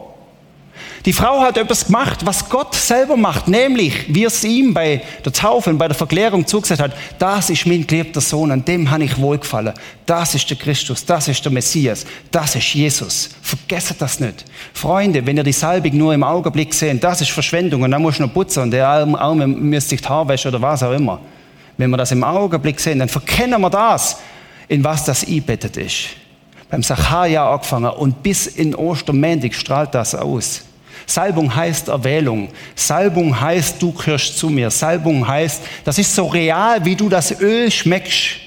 Die 1.07 1.13
Frau 1.13 1.41
hat 1.41 1.57
etwas 1.57 1.87
gemacht, 1.87 2.27
was 2.27 2.49
Gott 2.49 2.75
selber 2.75 3.17
macht, 3.17 3.47
nämlich, 3.47 4.13
wie 4.13 4.25
es 4.25 4.43
ihm 4.43 4.75
bei 4.75 5.03
der 5.25 5.33
Taufe 5.33 5.71
und 5.71 5.79
bei 5.79 5.87
der 5.87 5.95
Verklärung 5.95 6.45
zugesagt 6.45 6.83
hat, 6.83 6.97
das 7.21 7.49
ist 7.49 7.65
mein 7.65 7.87
geliebter 7.87 8.21
Sohn, 8.21 8.51
an 8.51 8.65
dem 8.65 8.91
habe 8.91 9.05
ich 9.05 9.17
wohlgefallen. 9.17 9.73
Das 10.05 10.35
ist 10.35 10.51
der 10.51 10.57
Christus, 10.57 11.05
das 11.05 11.29
ist 11.29 11.45
der 11.45 11.53
Messias, 11.53 12.05
das 12.33 12.57
ist 12.57 12.75
Jesus. 12.75 13.31
Vergesst 13.41 13.95
das 14.01 14.19
nicht. 14.19 14.45
Freunde, 14.75 15.25
wenn 15.25 15.37
ihr 15.37 15.45
die 15.45 15.53
Salbung 15.53 15.97
nur 15.97 16.13
im 16.13 16.25
Augenblick 16.25 16.75
seht, 16.75 17.05
das 17.05 17.21
ist 17.21 17.31
Verschwendung 17.31 17.83
und 17.83 17.93
dann 17.93 18.03
muss 18.03 18.19
noch 18.19 18.35
putzen 18.35 18.65
und 18.65 18.73
der 18.73 18.89
Arme, 18.89 19.47
müsste 19.47 19.91
sich 19.91 20.01
die 20.01 20.09
Haare 20.09 20.29
waschen 20.29 20.49
oder 20.49 20.61
was 20.61 20.83
auch 20.83 20.93
immer. 20.93 21.21
Wenn 21.77 21.91
wir 21.91 21.99
das 21.99 22.11
im 22.11 22.25
Augenblick 22.25 22.81
sehen, 22.81 22.99
dann 22.99 23.09
verkennen 23.09 23.61
wir 23.61 23.71
das, 23.71 24.17
in 24.67 24.83
was 24.83 25.05
das 25.05 25.25
einbettet 25.25 25.77
ist. 25.77 26.09
Beim 26.69 26.83
Sacharja 26.83 27.53
angefangen 27.53 27.91
und 27.91 28.23
bis 28.23 28.47
in 28.47 28.75
Ostermäntig 28.75 29.55
strahlt 29.55 29.95
das 29.95 30.15
aus. 30.15 30.63
Salbung 31.07 31.55
heißt 31.55 31.89
Erwählung. 31.89 32.49
Salbung 32.75 33.41
heißt, 33.41 33.81
du 33.81 33.93
gehörst 33.93 34.37
zu 34.39 34.51
mir. 34.51 34.71
Salbung 34.71 35.27
heißt, 35.27 35.63
das 35.85 35.99
ist 35.99 36.15
so 36.15 36.27
real, 36.27 36.85
wie 36.85 36.97
du 36.97 37.09
das 37.09 37.41
Öl 37.41 37.71
schmeckst. 37.71 38.39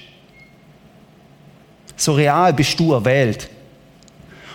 So 1.96 2.14
real 2.14 2.54
bist 2.54 2.78
du 2.80 2.94
erwählt. 2.94 3.50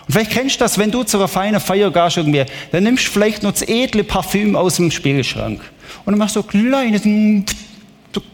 Und 0.06 0.12
vielleicht 0.12 0.32
kennst 0.32 0.56
du 0.56 0.64
das, 0.64 0.76
wenn 0.76 0.90
du 0.90 1.02
zu 1.02 1.16
einer 1.16 1.28
feinen 1.28 1.60
Feier 1.60 1.90
gehst 1.90 2.18
irgendwie, 2.18 2.44
dann 2.72 2.84
nimmst 2.84 3.06
du 3.06 3.10
vielleicht 3.10 3.42
noch 3.42 3.52
das 3.52 3.62
edle 3.62 4.04
Parfüm 4.04 4.54
aus 4.54 4.76
dem 4.76 4.90
Spiegelschrank. 4.90 5.60
Und 6.04 6.12
dann 6.12 6.18
machst 6.18 6.36
du 6.36 6.42
so 6.42 6.46
kleines, 6.46 7.02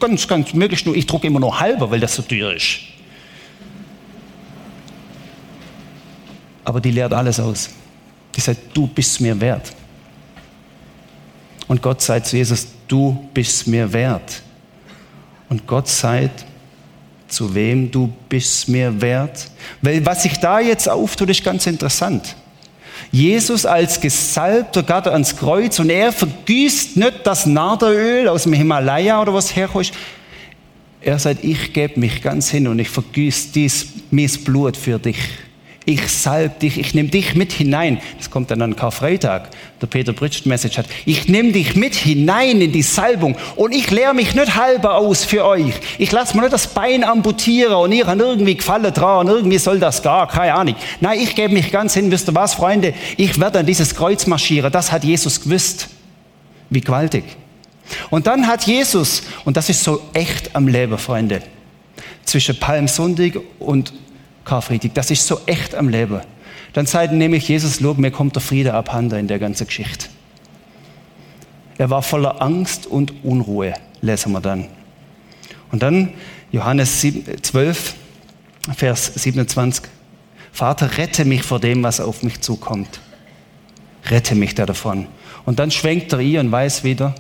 ganz, 0.00 0.26
ganz 0.26 0.52
möglichst 0.52 0.86
nur, 0.86 0.96
ich 0.96 1.06
drucke 1.06 1.28
immer 1.28 1.38
nur 1.38 1.60
halber, 1.60 1.90
weil 1.90 2.00
das 2.00 2.16
so 2.16 2.22
teuer 2.22 2.52
ist. 2.52 2.80
Aber 6.70 6.80
die 6.80 6.92
leert 6.92 7.12
alles 7.12 7.40
aus. 7.40 7.68
Die 8.36 8.40
sagt, 8.40 8.60
du 8.74 8.86
bist 8.86 9.20
mir 9.20 9.40
wert. 9.40 9.72
Und 11.66 11.82
Gott 11.82 12.00
sagt 12.00 12.26
zu 12.26 12.36
Jesus, 12.36 12.64
du 12.86 13.28
bist 13.34 13.66
mir 13.66 13.92
wert. 13.92 14.40
Und 15.48 15.66
Gott 15.66 15.88
sagt, 15.88 16.44
zu 17.26 17.52
wem 17.52 17.90
du 17.90 18.12
bist 18.28 18.68
mir 18.68 19.00
wert? 19.00 19.50
Weil 19.82 20.06
was 20.06 20.22
sich 20.22 20.38
da 20.38 20.60
jetzt 20.60 20.88
auftut, 20.88 21.28
ist 21.30 21.42
ganz 21.42 21.66
interessant. 21.66 22.36
Jesus 23.10 23.66
als 23.66 24.00
Gesalbter 24.00 24.84
geht 24.84 25.08
ans 25.08 25.36
Kreuz 25.36 25.80
und 25.80 25.90
er 25.90 26.12
vergießt 26.12 26.96
nicht 26.96 27.26
das 27.26 27.46
Naderöl 27.46 28.28
aus 28.28 28.44
dem 28.44 28.52
Himalaya 28.52 29.20
oder 29.20 29.34
was 29.34 29.56
herkommt. 29.56 29.90
Er 31.00 31.18
sagt, 31.18 31.42
ich 31.42 31.72
gebe 31.72 31.98
mich 31.98 32.22
ganz 32.22 32.48
hin 32.48 32.68
und 32.68 32.78
ich 32.78 32.90
vergieße 32.90 33.48
dies, 33.52 33.86
mein 34.12 34.30
Blut 34.44 34.76
für 34.76 35.00
dich 35.00 35.18
ich 35.86 36.08
salb 36.08 36.60
dich, 36.60 36.78
ich 36.78 36.92
nehme 36.94 37.08
dich 37.08 37.34
mit 37.34 37.52
hinein. 37.52 38.00
Das 38.18 38.30
kommt 38.30 38.50
dann 38.50 38.60
an 38.60 38.76
Karfreitag, 38.76 39.48
der 39.80 39.86
Peter 39.86 40.12
Britsch 40.12 40.44
Message 40.44 40.76
hat. 40.76 40.86
Ich 41.06 41.26
nehme 41.26 41.52
dich 41.52 41.74
mit 41.74 41.94
hinein 41.94 42.60
in 42.60 42.70
die 42.70 42.82
Salbung 42.82 43.36
und 43.56 43.74
ich 43.74 43.90
leere 43.90 44.12
mich 44.12 44.34
nicht 44.34 44.56
halber 44.56 44.96
aus 44.96 45.24
für 45.24 45.44
euch. 45.44 45.72
Ich 45.96 46.12
lasse 46.12 46.36
mir 46.36 46.42
nicht 46.42 46.52
das 46.52 46.66
Bein 46.68 47.02
amputieren 47.02 47.74
und 47.74 47.92
ihr 47.92 48.06
an 48.06 48.20
irgendwie 48.20 48.56
Gefallen 48.56 48.92
dran 48.92 49.26
und 49.26 49.34
irgendwie 49.34 49.58
soll 49.58 49.80
das 49.80 50.02
gar, 50.02 50.28
keine 50.28 50.54
Ahnung. 50.54 50.76
Nein, 51.00 51.18
ich 51.18 51.34
gebe 51.34 51.54
mich 51.54 51.72
ganz 51.72 51.94
hin, 51.94 52.10
wisst 52.10 52.28
ihr 52.28 52.34
was, 52.34 52.54
Freunde? 52.54 52.92
Ich 53.16 53.40
werde 53.40 53.60
an 53.60 53.66
dieses 53.66 53.94
Kreuz 53.94 54.26
marschieren. 54.26 54.70
Das 54.70 54.92
hat 54.92 55.02
Jesus 55.02 55.40
gewusst. 55.40 55.88
Wie 56.68 56.82
gewaltig. 56.82 57.24
Und 58.10 58.26
dann 58.26 58.46
hat 58.46 58.64
Jesus, 58.64 59.22
und 59.44 59.56
das 59.56 59.68
ist 59.70 59.82
so 59.82 60.02
echt 60.12 60.54
am 60.54 60.68
Leben, 60.68 60.98
Freunde, 60.98 61.42
zwischen 62.24 62.58
Palmsonntag 62.60 63.40
und 63.58 63.92
Karfreitag. 64.50 64.94
Das 64.94 65.12
ist 65.12 65.28
so 65.28 65.38
echt 65.46 65.76
am 65.76 65.88
Leben. 65.88 66.22
Dann 66.72 66.84
sagt 66.84 67.12
nämlich 67.12 67.46
Jesus, 67.46 67.78
schau, 67.80 67.94
mir 67.94 68.10
kommt 68.10 68.34
der 68.34 68.42
Friede 68.42 68.74
abhanden 68.74 69.16
in 69.16 69.28
der 69.28 69.38
ganzen 69.38 69.68
Geschichte. 69.68 70.08
Er 71.78 71.88
war 71.88 72.02
voller 72.02 72.42
Angst 72.42 72.84
und 72.88 73.24
Unruhe, 73.24 73.74
lesen 74.00 74.32
wir 74.32 74.40
dann. 74.40 74.66
Und 75.70 75.84
dann 75.84 76.14
Johannes 76.50 77.06
12, 77.42 77.94
Vers 78.74 79.12
27. 79.14 79.84
Vater, 80.50 80.98
rette 80.98 81.24
mich 81.24 81.44
vor 81.44 81.60
dem, 81.60 81.84
was 81.84 82.00
auf 82.00 82.24
mich 82.24 82.40
zukommt. 82.40 83.00
Rette 84.06 84.34
mich 84.34 84.56
da 84.56 84.66
davon. 84.66 85.06
Und 85.46 85.60
dann 85.60 85.70
schwenkt 85.70 86.12
er 86.12 86.18
ihr 86.18 86.40
und 86.40 86.50
weiß 86.50 86.82
wieder, 86.82 87.14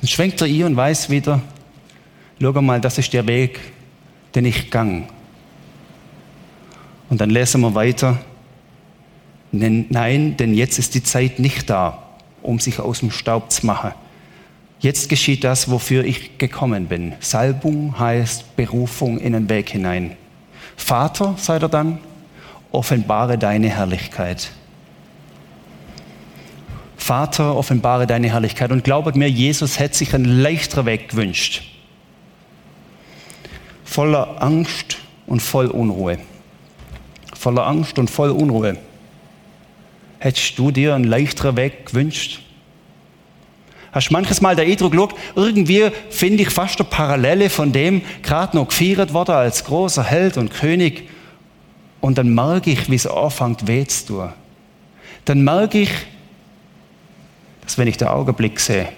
dann 0.00 0.06
schwenkt 0.06 0.40
er 0.42 0.46
ihr 0.46 0.64
und 0.66 0.76
weiß 0.76 1.10
wieder, 1.10 1.42
schau 2.40 2.52
mal, 2.62 2.80
das 2.80 2.98
ist 2.98 3.12
der 3.12 3.26
Weg, 3.26 3.58
den 4.36 4.44
ich 4.44 4.70
gang. 4.70 5.08
Und 7.12 7.20
dann 7.20 7.28
lesen 7.28 7.60
wir 7.60 7.74
weiter. 7.74 8.16
Nein, 9.50 10.34
denn 10.38 10.54
jetzt 10.54 10.78
ist 10.78 10.94
die 10.94 11.02
Zeit 11.02 11.40
nicht 11.40 11.68
da, 11.68 12.04
um 12.40 12.58
sich 12.58 12.80
aus 12.80 13.00
dem 13.00 13.10
Staub 13.10 13.52
zu 13.52 13.66
machen. 13.66 13.92
Jetzt 14.80 15.10
geschieht 15.10 15.44
das, 15.44 15.70
wofür 15.70 16.06
ich 16.06 16.38
gekommen 16.38 16.86
bin. 16.86 17.12
Salbung 17.20 17.98
heißt 17.98 18.56
Berufung 18.56 19.18
in 19.18 19.34
den 19.34 19.50
Weg 19.50 19.68
hinein. 19.68 20.16
Vater, 20.74 21.34
sagt 21.36 21.62
er 21.62 21.68
dann, 21.68 21.98
offenbare 22.70 23.36
deine 23.36 23.68
Herrlichkeit. 23.68 24.50
Vater, 26.96 27.54
offenbare 27.54 28.06
deine 28.06 28.30
Herrlichkeit. 28.30 28.72
Und 28.72 28.84
glaubet 28.84 29.16
mir, 29.16 29.28
Jesus 29.28 29.78
hätte 29.78 29.98
sich 29.98 30.14
einen 30.14 30.40
leichteren 30.40 30.86
Weg 30.86 31.10
gewünscht. 31.10 31.62
Voller 33.84 34.42
Angst 34.42 34.96
und 35.26 35.42
voll 35.42 35.66
Unruhe. 35.66 36.16
Voller 37.42 37.66
Angst 37.66 37.98
und 37.98 38.08
voll 38.08 38.30
Unruhe. 38.30 38.76
Hättest 40.20 40.56
du 40.60 40.70
dir 40.70 40.94
einen 40.94 41.02
leichteren 41.02 41.56
Weg 41.56 41.86
gewünscht? 41.86 42.40
Hast 43.90 44.10
du 44.10 44.12
manches 44.12 44.40
Mal 44.40 44.54
der 44.54 44.64
Eindruck 44.64 44.92
geschaut, 44.92 45.14
irgendwie 45.34 45.90
finde 46.08 46.44
ich 46.44 46.50
fast 46.50 46.78
eine 46.78 46.88
Parallele 46.88 47.50
von 47.50 47.72
dem, 47.72 48.02
gerade 48.22 48.56
noch 48.56 48.68
gefeiert 48.68 49.12
wurde 49.12 49.34
als 49.34 49.64
großer 49.64 50.04
Held 50.04 50.36
und 50.36 50.54
König. 50.54 51.08
Und 52.00 52.16
dann 52.16 52.32
merke 52.32 52.70
ich, 52.70 52.88
wie 52.88 52.94
es 52.94 53.08
anfängt 53.08 53.66
weh 53.66 53.84
zu 53.86 54.06
tun. 54.06 54.32
Dann 55.24 55.42
merke 55.42 55.80
ich, 55.80 55.90
dass 57.62 57.76
wenn 57.76 57.88
ich 57.88 57.96
den 57.96 58.06
Augenblick 58.06 58.60
sehe, 58.60 58.88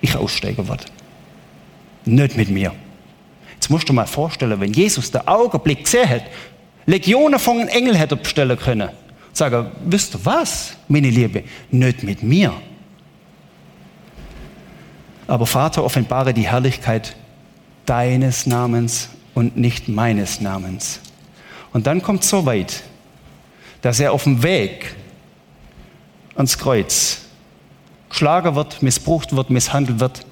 ich 0.00 0.16
aussteigen 0.16 0.66
werde. 0.66 0.86
Nicht 2.06 2.34
mit 2.34 2.48
mir. 2.48 2.72
Jetzt 3.56 3.68
musst 3.68 3.90
du 3.90 3.92
mal 3.92 4.06
vorstellen, 4.06 4.58
wenn 4.58 4.72
Jesus 4.72 5.10
den 5.10 5.28
Augenblick 5.28 5.84
gesehen 5.84 6.08
hat, 6.08 6.22
Legionen 6.86 7.38
von 7.38 7.68
Engeln 7.68 7.96
hätte 7.96 8.16
bestellen 8.16 8.58
können. 8.58 8.90
Sagen, 9.32 9.70
wisst 9.84 10.14
ihr 10.14 10.24
was, 10.24 10.76
meine 10.88 11.10
Liebe? 11.10 11.44
Nicht 11.70 12.02
mit 12.02 12.22
mir 12.22 12.52
aber 15.30 15.46
Vater, 15.46 15.84
offenbare 15.84 16.34
die 16.34 16.48
Herrlichkeit 16.48 17.14
deines 17.86 18.46
Namens 18.46 19.10
und 19.32 19.56
nicht 19.56 19.88
meines 19.88 20.40
Namens. 20.40 21.00
Und 21.72 21.86
dann 21.86 22.02
kommt 22.02 22.24
so 22.24 22.46
weit, 22.46 22.82
dass 23.80 24.00
er 24.00 24.12
auf 24.12 24.24
dem 24.24 24.42
Weg 24.42 24.96
ans 26.34 26.58
Kreuz 26.58 27.20
geschlagen 28.08 28.56
wird, 28.56 28.82
missbraucht 28.82 29.36
wird, 29.36 29.50
misshandelt 29.50 30.00
wird. 30.00 30.26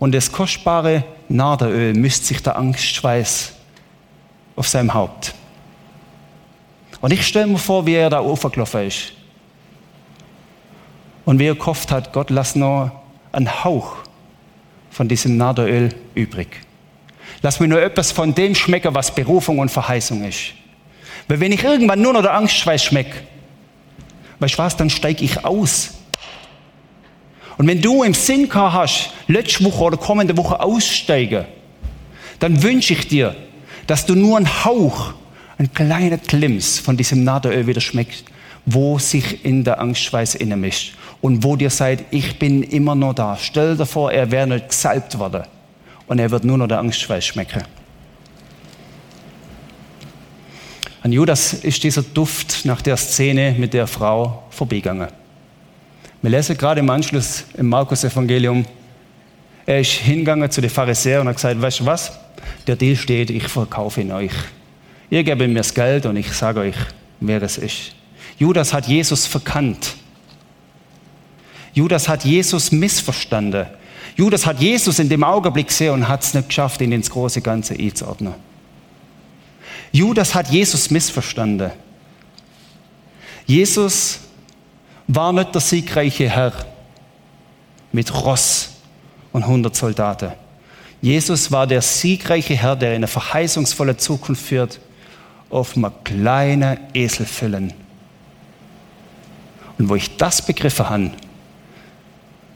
Und 0.00 0.16
das 0.16 0.32
kostbare 0.32 1.04
Naderöl 1.28 1.94
misst 1.94 2.26
sich 2.26 2.42
der 2.42 2.56
Angstschweiß 2.56 3.52
auf 4.56 4.66
seinem 4.66 4.94
Haupt. 4.94 5.32
Und 7.00 7.12
ich 7.12 7.26
stelle 7.26 7.46
mir 7.46 7.58
vor, 7.58 7.86
wie 7.86 7.94
er 7.94 8.10
da 8.10 8.20
aufgelaufen 8.20 8.86
ist. 8.86 9.12
Und 11.24 11.38
wie 11.38 11.46
er 11.46 11.54
gehofft 11.54 11.92
hat, 11.92 12.12
Gott, 12.12 12.30
lass 12.30 12.56
nur 12.56 12.90
einen 13.32 13.64
Hauch 13.64 13.96
von 14.90 15.08
diesem 15.08 15.36
Naderöl 15.36 15.94
übrig. 16.14 16.48
Lass 17.42 17.60
mir 17.60 17.68
nur 17.68 17.80
etwas 17.80 18.10
von 18.10 18.34
dem 18.34 18.54
schmecken, 18.54 18.94
was 18.94 19.14
Berufung 19.14 19.58
und 19.58 19.70
Verheißung 19.70 20.24
ist. 20.24 20.54
Weil 21.28 21.40
wenn 21.40 21.52
ich 21.52 21.62
irgendwann 21.62 22.00
nur 22.00 22.14
noch 22.14 22.22
der 22.22 22.34
Angstschweiß 22.34 22.82
schmecke, 22.82 23.18
weißt 24.40 24.54
du 24.54 24.58
was, 24.58 24.76
dann 24.76 24.90
steige 24.90 25.24
ich 25.24 25.44
aus. 25.44 25.94
Und 27.58 27.66
wenn 27.66 27.80
du 27.80 28.02
im 28.02 28.14
Sinn 28.14 28.48
hast, 28.52 29.10
letzte 29.26 29.64
Woche 29.64 29.84
oder 29.84 29.96
kommende 29.96 30.36
Woche 30.36 30.60
aussteigen, 30.60 31.44
dann 32.38 32.62
wünsche 32.62 32.94
ich 32.94 33.08
dir, 33.08 33.36
dass 33.86 34.06
du 34.06 34.14
nur 34.14 34.36
einen 34.36 34.64
Hauch, 34.64 35.12
einen 35.58 35.72
kleinen 35.74 36.22
Klimps 36.22 36.78
von 36.78 36.96
diesem 36.96 37.24
Naderöl 37.24 37.66
wieder 37.66 37.80
schmeckst, 37.80 38.24
wo 38.64 38.98
sich 38.98 39.44
in 39.44 39.64
der 39.64 39.80
Angstschweiß 39.80 40.38
mischt 40.40 40.94
und 41.20 41.42
wo 41.42 41.56
dir 41.56 41.70
seid, 41.70 42.04
ich 42.10 42.38
bin 42.38 42.62
immer 42.62 42.94
noch 42.94 43.14
da. 43.14 43.36
Stell 43.40 43.76
dir 43.76 43.86
vor, 43.86 44.12
er 44.12 44.30
wäre 44.30 44.46
nicht 44.46 44.68
gesalbt 44.68 45.18
worden 45.18 45.42
und 46.06 46.18
er 46.18 46.30
wird 46.30 46.44
nur 46.44 46.58
noch 46.58 46.68
der 46.68 46.78
Angstschweiß 46.78 47.26
schmecken. 47.26 47.62
An 51.02 51.12
Judas 51.12 51.54
ist 51.54 51.82
dieser 51.82 52.02
Duft 52.02 52.64
nach 52.64 52.82
der 52.82 52.96
Szene 52.96 53.54
mit 53.56 53.72
der 53.72 53.86
Frau 53.86 54.44
vorbeigegangen. 54.50 55.08
Wir 56.20 56.30
lesen 56.30 56.56
gerade 56.56 56.80
im 56.80 56.90
Anschluss 56.90 57.44
im 57.56 57.68
Markus-Evangelium, 57.68 58.64
er 59.64 59.80
ist 59.80 59.92
hingegangen 59.92 60.50
zu 60.50 60.60
den 60.60 60.70
Pharisäern 60.70 61.22
und 61.22 61.28
hat 61.28 61.36
gesagt, 61.36 61.60
weißt 61.60 61.80
du 61.80 61.86
was, 61.86 62.18
der 62.66 62.74
Deal 62.76 62.96
steht, 62.96 63.30
ich 63.30 63.46
verkaufe 63.46 64.00
ihn 64.00 64.10
euch. 64.12 64.32
Ihr 65.10 65.24
gebt 65.24 65.38
mir 65.38 65.54
das 65.54 65.72
Geld 65.72 66.06
und 66.06 66.16
ich 66.16 66.32
sage 66.32 66.60
euch, 66.60 66.76
wer 67.20 67.42
es 67.42 67.58
ist. 67.58 67.94
Judas 68.38 68.72
hat 68.72 68.86
Jesus 68.86 69.26
verkannt. 69.26 69.94
Judas 71.72 72.08
hat 72.08 72.24
Jesus 72.24 72.72
missverstanden. 72.72 73.66
Judas 74.16 74.46
hat 74.46 74.60
Jesus 74.60 74.98
in 74.98 75.08
dem 75.08 75.24
Augenblick 75.24 75.68
gesehen 75.68 75.92
und 75.92 76.08
hat 76.08 76.24
es 76.24 76.34
nicht 76.34 76.48
geschafft, 76.48 76.80
ihn 76.80 76.92
ins 76.92 77.08
große 77.08 77.40
Ganze 77.40 77.74
einzuordnen. 77.74 78.34
Judas 79.92 80.34
hat 80.34 80.50
Jesus 80.50 80.90
missverstanden. 80.90 81.70
Jesus 83.46 84.20
war 85.06 85.32
nicht 85.32 85.54
der 85.54 85.60
siegreiche 85.60 86.28
Herr 86.28 86.52
mit 87.92 88.12
Ross 88.12 88.70
und 89.32 89.44
100 89.44 89.74
Soldaten. 89.74 90.32
Jesus 91.00 91.50
war 91.50 91.66
der 91.66 91.80
siegreiche 91.80 92.54
Herr, 92.54 92.76
der 92.76 92.90
in 92.90 92.96
eine 92.96 93.06
verheißungsvolle 93.06 93.96
Zukunft 93.96 94.44
führt, 94.44 94.80
auf 95.50 95.76
einem 95.76 95.92
kleinen 96.04 96.78
Eselfüllen. 96.94 97.72
Und 99.78 99.88
wo 99.88 99.94
ich 99.94 100.16
das 100.16 100.44
begriffen 100.44 100.88
habe, 100.88 101.10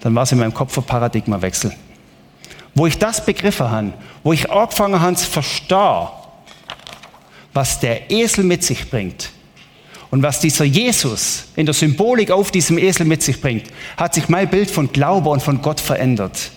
dann 0.01 0.15
war 0.15 0.25
es 0.25 0.33
in 0.33 0.39
meinem 0.39 0.53
Kopf 0.53 0.77
ein 0.77 0.85
Paradigmawechsel. 0.85 1.73
Wo 2.75 2.87
ich 2.87 2.99
das 2.99 3.25
begriffen 3.25 3.71
habe, 3.71 3.93
wo 4.23 4.33
ich 4.33 4.51
angefangen 4.51 5.01
habe 5.01 5.15
zu 5.15 5.31
verstehen, 5.31 6.09
was 7.53 7.81
der 7.81 8.11
Esel 8.11 8.45
mit 8.45 8.65
sich 8.65 8.91
bringt 8.91 9.31
und 10.11 10.23
was 10.23 10.41
dieser 10.41 10.65
Jesus 10.65 11.45
in 11.55 11.67
der 11.67 11.75
Symbolik 11.75 12.31
auf 12.31 12.51
diesem 12.51 12.79
Esel 12.79 13.07
mit 13.07 13.23
sich 13.23 13.41
bringt, 13.41 13.67
hat 13.97 14.15
sich 14.15 14.29
mein 14.29 14.49
Bild 14.49 14.71
von 14.71 14.91
Glaube 14.93 15.29
und 15.31 15.43
von 15.43 15.63
Gott 15.63 15.81
verändert. 15.81 16.51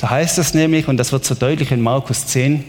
Da 0.00 0.10
heißt 0.10 0.38
es 0.38 0.52
nämlich, 0.52 0.88
und 0.88 0.96
das 0.96 1.12
wird 1.12 1.24
so 1.24 1.34
deutlich 1.34 1.70
in 1.70 1.80
Markus 1.80 2.26
10, 2.26 2.64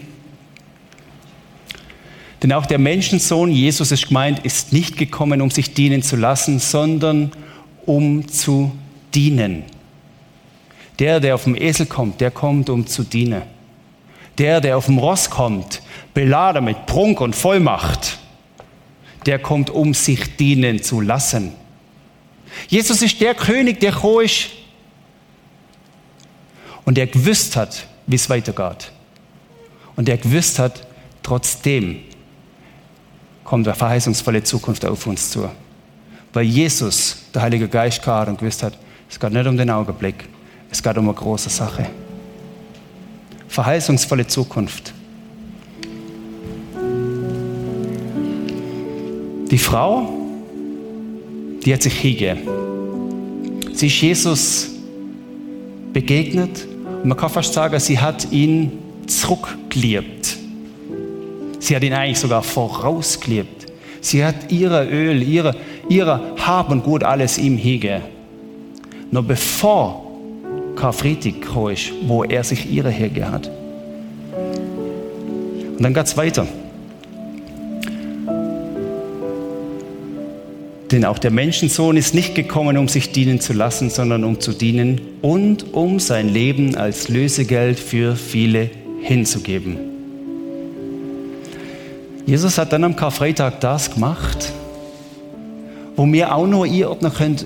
denn 2.46 2.52
auch 2.52 2.66
der 2.66 2.78
Menschensohn, 2.78 3.50
Jesus 3.50 3.90
ist 3.90 4.06
gemeint, 4.06 4.38
ist 4.46 4.72
nicht 4.72 4.96
gekommen, 4.96 5.40
um 5.40 5.50
sich 5.50 5.74
dienen 5.74 6.04
zu 6.04 6.14
lassen, 6.14 6.60
sondern 6.60 7.32
um 7.86 8.28
zu 8.28 8.70
dienen. 9.12 9.64
Der, 11.00 11.18
der 11.18 11.34
auf 11.34 11.42
dem 11.42 11.60
Esel 11.60 11.86
kommt, 11.86 12.20
der 12.20 12.30
kommt, 12.30 12.70
um 12.70 12.86
zu 12.86 13.02
dienen. 13.02 13.42
Der, 14.38 14.60
der 14.60 14.76
auf 14.76 14.86
dem 14.86 14.98
Ross 14.98 15.28
kommt, 15.28 15.82
beladen 16.14 16.64
mit 16.64 16.86
Prunk 16.86 17.20
und 17.20 17.34
Vollmacht, 17.34 18.20
der 19.26 19.40
kommt, 19.40 19.68
um 19.68 19.92
sich 19.92 20.36
dienen 20.36 20.80
zu 20.84 21.00
lassen. 21.00 21.52
Jesus 22.68 23.02
ist 23.02 23.20
der 23.20 23.34
König, 23.34 23.80
der 23.80 24.00
hoch 24.04 24.20
ist 24.20 24.50
und 26.84 26.96
der 26.96 27.08
gewusst 27.08 27.56
hat, 27.56 27.88
wie 28.06 28.14
es 28.14 28.30
weitergeht. 28.30 28.92
Und 29.96 30.06
der 30.06 30.18
gewusst 30.18 30.60
hat, 30.60 30.86
trotzdem 31.24 32.05
kommt 33.46 33.66
eine 33.66 33.76
verheißungsvolle 33.76 34.42
Zukunft 34.42 34.84
auf 34.84 35.06
uns 35.06 35.30
zu. 35.30 35.48
Weil 36.32 36.44
Jesus, 36.44 37.16
der 37.32 37.42
Heilige 37.42 37.68
Geist, 37.68 38.02
kam 38.02 38.28
und 38.28 38.38
gewusst 38.38 38.62
hat, 38.62 38.76
es 39.08 39.18
geht 39.18 39.32
nicht 39.32 39.46
um 39.46 39.56
den 39.56 39.70
Augenblick, 39.70 40.28
es 40.70 40.82
geht 40.82 40.98
um 40.98 41.08
eine 41.08 41.14
große 41.14 41.48
Sache. 41.48 41.86
Verheißungsvolle 43.48 44.26
Zukunft. 44.26 44.92
Die 49.48 49.58
Frau, 49.58 50.12
die 51.64 51.72
hat 51.72 51.82
sich 51.82 51.94
hingegeben. 51.94 52.42
Sie 53.72 53.86
ist 53.86 54.00
Jesus 54.00 54.70
begegnet 55.92 56.66
und 57.02 57.08
man 57.08 57.16
kann 57.16 57.30
fast 57.30 57.54
sagen, 57.54 57.78
sie 57.78 57.98
hat 57.98 58.30
ihn 58.32 58.72
zurückgeliebt. 59.06 60.35
Sie 61.66 61.74
hat 61.74 61.82
ihn 61.82 61.92
eigentlich 61.92 62.20
sogar 62.20 62.42
vorausgeliebt. 62.42 63.66
Sie 64.00 64.24
hat 64.24 64.52
ihre 64.52 64.86
Öl, 64.86 65.22
ihre, 65.22 65.56
ihre 65.88 66.36
Hab 66.38 66.70
und 66.70 66.84
Gut 66.84 67.02
alles 67.02 67.38
ihm 67.38 67.56
hingegeben 67.56 68.16
noch 69.10 69.24
bevor 69.24 70.04
Karfreitag 70.76 71.40
kam, 71.40 71.74
wo 72.06 72.24
er 72.24 72.44
sich 72.44 72.70
ihre 72.70 72.90
hergegeben 72.90 73.30
hat. 73.30 73.50
Und 75.76 75.82
dann 75.82 75.94
geht 75.94 76.06
es 76.06 76.16
weiter. 76.16 76.46
Denn 80.90 81.04
auch 81.04 81.18
der 81.18 81.32
Menschensohn 81.32 81.96
ist 81.96 82.14
nicht 82.14 82.34
gekommen, 82.34 82.78
um 82.78 82.88
sich 82.88 83.10
dienen 83.10 83.40
zu 83.40 83.52
lassen, 83.52 83.90
sondern 83.90 84.22
um 84.22 84.38
zu 84.38 84.52
dienen 84.52 85.00
und 85.20 85.74
um 85.74 85.98
sein 85.98 86.28
Leben 86.28 86.76
als 86.76 87.08
Lösegeld 87.08 87.78
für 87.78 88.14
viele 88.14 88.70
hinzugeben. 89.00 89.95
Jesus 92.26 92.58
hat 92.58 92.72
dann 92.72 92.82
am 92.82 92.96
Karfreitag 92.96 93.60
das 93.60 93.88
gemacht, 93.88 94.52
wo 95.94 96.04
wir 96.12 96.34
auch 96.34 96.46
nur 96.46 96.66
einordnen 96.66 97.14
können, 97.14 97.36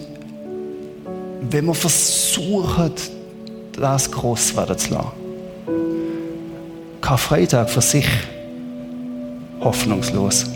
wenn 1.50 1.66
wir 1.66 1.74
versuchen, 1.74 2.92
das 3.72 4.10
groß 4.10 4.56
werden 4.56 4.78
zu 4.78 4.94
lassen. 4.94 5.12
Karfreitag 7.02 7.68
für 7.68 7.82
sich 7.82 8.06
hoffnungslos. 9.60 10.46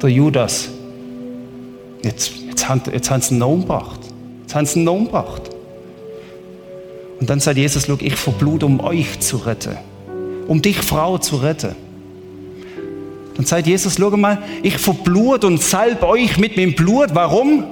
Der 0.00 0.10
Judas, 0.10 0.68
jetzt, 2.02 2.32
jetzt, 2.48 2.68
haben, 2.68 2.82
jetzt 2.92 3.10
haben 3.10 3.20
sie 3.20 3.30
einen 3.30 3.38
Namen 3.40 3.60
gebracht. 3.62 4.00
Jetzt 4.42 4.54
haben 4.54 4.66
sie 4.66 4.76
einen 4.76 4.84
Namen 4.84 5.04
gebracht. 5.06 5.50
Und 7.18 7.28
dann 7.28 7.40
sagt 7.40 7.58
Jesus, 7.58 7.88
ich 7.88 8.14
verblut, 8.14 8.62
um 8.62 8.80
euch 8.80 9.18
zu 9.18 9.38
retten. 9.38 9.76
Um 10.46 10.62
dich, 10.62 10.78
Frau, 10.78 11.18
zu 11.18 11.36
retten. 11.36 11.74
Dann 13.40 13.46
sagt 13.46 13.66
Jesus, 13.66 13.94
schau 13.98 14.10
mal, 14.18 14.36
ich 14.62 14.76
verblut 14.76 15.44
und 15.44 15.62
salb 15.62 16.02
euch 16.02 16.36
mit 16.36 16.58
meinem 16.58 16.74
Blut. 16.74 17.14
Warum? 17.14 17.64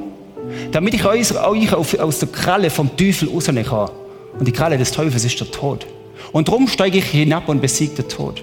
Damit 0.73 0.95
ich 0.95 1.05
euch, 1.05 1.31
euch 1.39 1.75
aus 1.75 2.19
der 2.21 2.29
Kralle 2.31 2.71
vom 2.71 2.97
Teufel 2.97 3.29
rausnehmen 3.29 3.67
kann. 3.67 3.91
Und 4.39 4.49
die 4.49 4.53
Kralle 4.53 4.79
des 4.79 4.93
Teufels 4.93 5.27
ist 5.27 5.39
der 5.39 5.51
Tod. 5.51 5.87
Und 6.33 6.49
darum 6.49 6.69
steige 6.69 6.97
ich 6.97 7.05
hinab 7.05 7.51
und 7.51 7.61
besiege 7.61 7.97
den 7.97 8.09
Tod. 8.09 8.43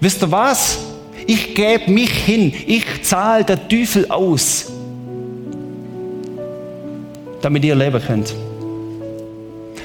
Wisst 0.00 0.20
ihr 0.24 0.32
was? 0.32 0.80
Ich 1.28 1.54
gebe 1.54 1.92
mich 1.92 2.10
hin. 2.10 2.52
Ich 2.66 3.04
zahle 3.04 3.44
den 3.44 3.68
Teufel 3.68 4.10
aus. 4.10 4.72
Damit 7.40 7.64
ihr 7.64 7.76
leben 7.76 8.02
könnt. 8.04 8.34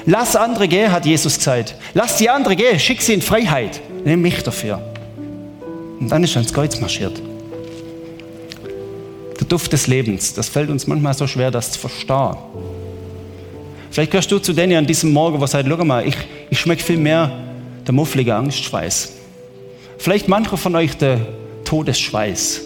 Lass 0.06 0.34
andere 0.34 0.66
gehen, 0.66 0.90
hat 0.90 1.06
Jesus 1.06 1.38
gesagt. 1.38 1.76
Lass 1.94 2.16
die 2.16 2.28
andere 2.28 2.56
gehen, 2.56 2.80
schick 2.80 3.00
sie 3.00 3.14
in 3.14 3.22
Freiheit. 3.22 3.80
Nimm 4.04 4.22
mich 4.22 4.42
dafür. 4.42 4.82
Und 6.00 6.10
dann 6.10 6.24
ist 6.24 6.34
er 6.34 6.38
ans 6.40 6.52
Kreuz 6.52 6.80
marschiert. 6.80 7.20
Der 9.38 9.46
Duft 9.46 9.72
des 9.72 9.86
Lebens, 9.86 10.34
das 10.34 10.48
fällt 10.48 10.70
uns 10.70 10.86
manchmal 10.86 11.14
so 11.14 11.26
schwer, 11.26 11.50
das 11.50 11.72
zu 11.72 11.78
verstehen. 11.78 12.36
Vielleicht 13.90 14.10
gehörst 14.10 14.32
du 14.32 14.38
zu 14.38 14.52
denen 14.52 14.76
an 14.76 14.86
diesem 14.86 15.12
Morgen, 15.12 15.40
wo 15.40 15.46
sagt, 15.46 15.68
schau 15.68 15.84
mal, 15.84 16.06
ich, 16.06 16.16
ich 16.48 16.58
schmecke 16.58 16.82
viel 16.82 16.96
mehr 16.96 17.30
der 17.86 17.92
mufflige 17.92 18.34
Angstschweiß. 18.34 19.12
Vielleicht 19.98 20.28
mancher 20.28 20.56
von 20.56 20.74
euch 20.76 20.96
der 20.96 21.20
Todesschweiß. 21.64 22.62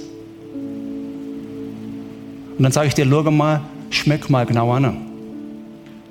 Und 2.57 2.63
dann 2.63 2.73
sage 2.73 2.89
ich 2.89 2.95
dir, 2.95 3.07
schau 3.09 3.23
mal, 3.31 3.63
schmeck 3.91 4.31
mal 4.31 4.47
genau 4.47 4.71
an, 4.73 4.97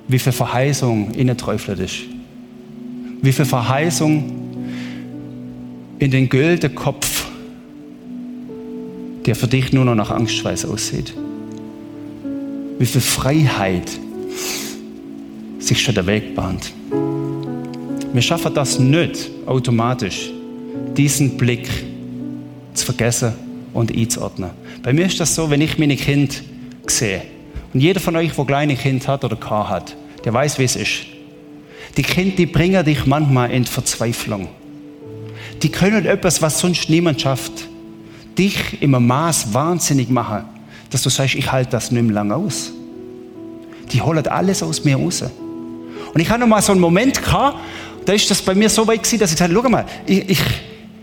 wie 0.08 0.18
viel 0.18 0.32
Verheißung 0.32 1.12
in 1.12 1.28
der 1.28 1.36
Teufel 1.36 1.78
ist. 1.80 2.00
Wie 3.22 3.32
viel 3.32 3.46
Verheißung 3.46 4.43
in 6.04 6.10
den 6.10 6.28
güldenen 6.28 6.74
Kopf, 6.74 7.24
der 9.24 9.34
für 9.34 9.46
dich 9.46 9.72
nur 9.72 9.86
noch 9.86 9.94
nach 9.94 10.10
Angstschweiß 10.10 10.66
aussieht. 10.66 11.14
Wie 12.78 12.84
viel 12.84 13.00
Freiheit 13.00 13.90
sich 15.58 15.80
schon 15.80 15.94
der 15.94 16.06
Weg 16.06 16.34
bahnt. 16.34 16.74
Wir 18.12 18.20
schaffen 18.20 18.52
das 18.52 18.78
nicht 18.78 19.30
automatisch, 19.46 20.30
diesen 20.94 21.38
Blick 21.38 21.70
zu 22.74 22.84
vergessen 22.84 23.32
und 23.72 23.96
einzuordnen. 23.96 24.50
Bei 24.82 24.92
mir 24.92 25.06
ist 25.06 25.18
das 25.20 25.34
so, 25.34 25.48
wenn 25.48 25.62
ich 25.62 25.78
meine 25.78 25.96
Kind 25.96 26.42
sehe, 26.86 27.22
und 27.72 27.80
jeder 27.80 28.00
von 28.00 28.14
euch, 28.16 28.32
der 28.32 28.44
kleine 28.44 28.76
Kind 28.76 29.08
hat 29.08 29.24
oder 29.24 29.36
kein 29.36 29.70
hat, 29.70 29.96
der 30.22 30.34
weiß, 30.34 30.58
wie 30.58 30.64
es 30.64 30.76
ist. 30.76 31.06
Die 31.96 32.02
Kinder, 32.02 32.36
die 32.36 32.44
bringen 32.44 32.84
dich 32.84 33.06
manchmal 33.06 33.50
in 33.52 33.64
Verzweiflung. 33.64 34.48
Die 35.64 35.70
können 35.70 36.04
etwas, 36.04 36.42
was 36.42 36.58
sonst 36.58 36.90
niemand 36.90 37.22
schafft, 37.22 37.68
dich 38.36 38.82
im 38.82 38.90
Maß 38.90 39.54
wahnsinnig 39.54 40.10
machen, 40.10 40.44
dass 40.90 41.02
du 41.02 41.08
sagst, 41.08 41.36
ich 41.36 41.50
halte 41.50 41.70
das 41.70 41.90
nicht 41.90 42.02
mehr 42.02 42.12
lange 42.12 42.36
aus. 42.36 42.70
Die 43.90 44.02
holen 44.02 44.26
alles 44.26 44.62
aus 44.62 44.84
mir 44.84 44.96
raus. 44.96 45.24
Und 46.12 46.20
ich 46.20 46.28
habe 46.28 46.40
noch 46.40 46.46
mal 46.46 46.60
so 46.60 46.72
einen 46.72 46.82
Moment 46.82 47.22
gehabt, 47.22 47.56
da 48.04 48.12
ist 48.12 48.30
das 48.30 48.42
bei 48.42 48.54
mir 48.54 48.68
so 48.68 48.86
weit 48.86 49.02
gewesen, 49.02 49.20
dass 49.20 49.32
ich 49.32 49.38
sagte, 49.38 49.54
schau 49.54 49.66
mal, 49.70 49.86
ich, 50.04 50.28
ich, 50.28 50.42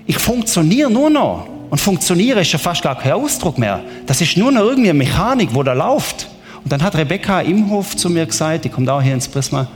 ich 0.06 0.18
funktioniere 0.20 0.92
nur 0.92 1.10
noch. 1.10 1.48
Und 1.72 1.82
funktioniere 1.82 2.42
ist 2.42 2.52
ja 2.52 2.60
fast 2.60 2.84
gar 2.84 2.96
kein 3.00 3.14
Ausdruck 3.14 3.58
mehr. 3.58 3.82
Das 4.06 4.22
ist 4.22 4.38
nur 4.38 4.52
noch 4.52 4.62
irgendwie 4.62 4.92
eine 4.92 5.00
Mechanik, 5.00 5.50
wo 5.54 5.64
da 5.64 5.74
läuft. 5.74 6.28
Und 6.64 6.72
dann 6.72 6.84
hat 6.84 6.96
Rebecca 6.96 7.42
im 7.42 7.68
Hof 7.72 7.96
zu 7.96 8.12
mir 8.12 8.28
gesagt, 8.28 8.66
die 8.66 8.70
kommt 8.70 8.90
auch 8.90 9.02
hier 9.02 9.16
ins 9.16 9.28
Prisma, 9.28 9.68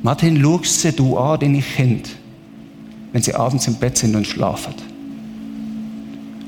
Martin, 0.00 0.40
schaust 0.40 0.80
sie 0.80 0.92
du 0.92 1.18
an, 1.18 1.40
deine 1.40 1.60
Kind, 1.60 2.08
wenn 3.12 3.22
sie 3.22 3.34
abends 3.34 3.66
im 3.66 3.74
Bett 3.74 3.98
sind 3.98 4.14
und 4.14 4.26
schlafen. 4.26 4.74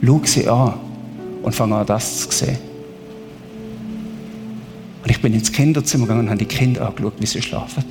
Schau 0.05 0.21
sie 0.25 0.49
an 0.49 0.75
und 1.43 1.55
fang 1.55 1.73
an, 1.73 1.87
das 1.87 2.29
zu 2.29 2.31
sehen. 2.31 2.59
Und 5.03 5.11
ich 5.11 5.21
bin 5.21 5.35
ins 5.35 5.51
Kinderzimmer 5.51 6.05
gegangen 6.05 6.27
und 6.27 6.31
habe 6.31 6.39
die 6.39 6.45
Kinder 6.45 6.87
angeschaut, 6.87 7.15
wie 7.19 7.27
sie 7.27 7.43
schlafen. 7.43 7.85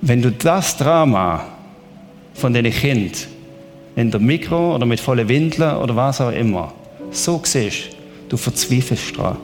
Wenn 0.00 0.20
du 0.20 0.30
das 0.30 0.76
Drama 0.76 1.44
von 2.34 2.52
den 2.52 2.70
Kindern 2.70 3.12
in 3.96 4.10
der 4.10 4.20
Mikro 4.20 4.74
oder 4.74 4.86
mit 4.86 5.00
vollen 5.00 5.28
Windeln 5.28 5.76
oder 5.76 5.94
was 5.94 6.20
auch 6.20 6.32
immer 6.32 6.72
so 7.10 7.40
siehst, 7.44 7.90
du 8.28 8.36
verzweifelst 8.36 9.16
dran. 9.16 9.36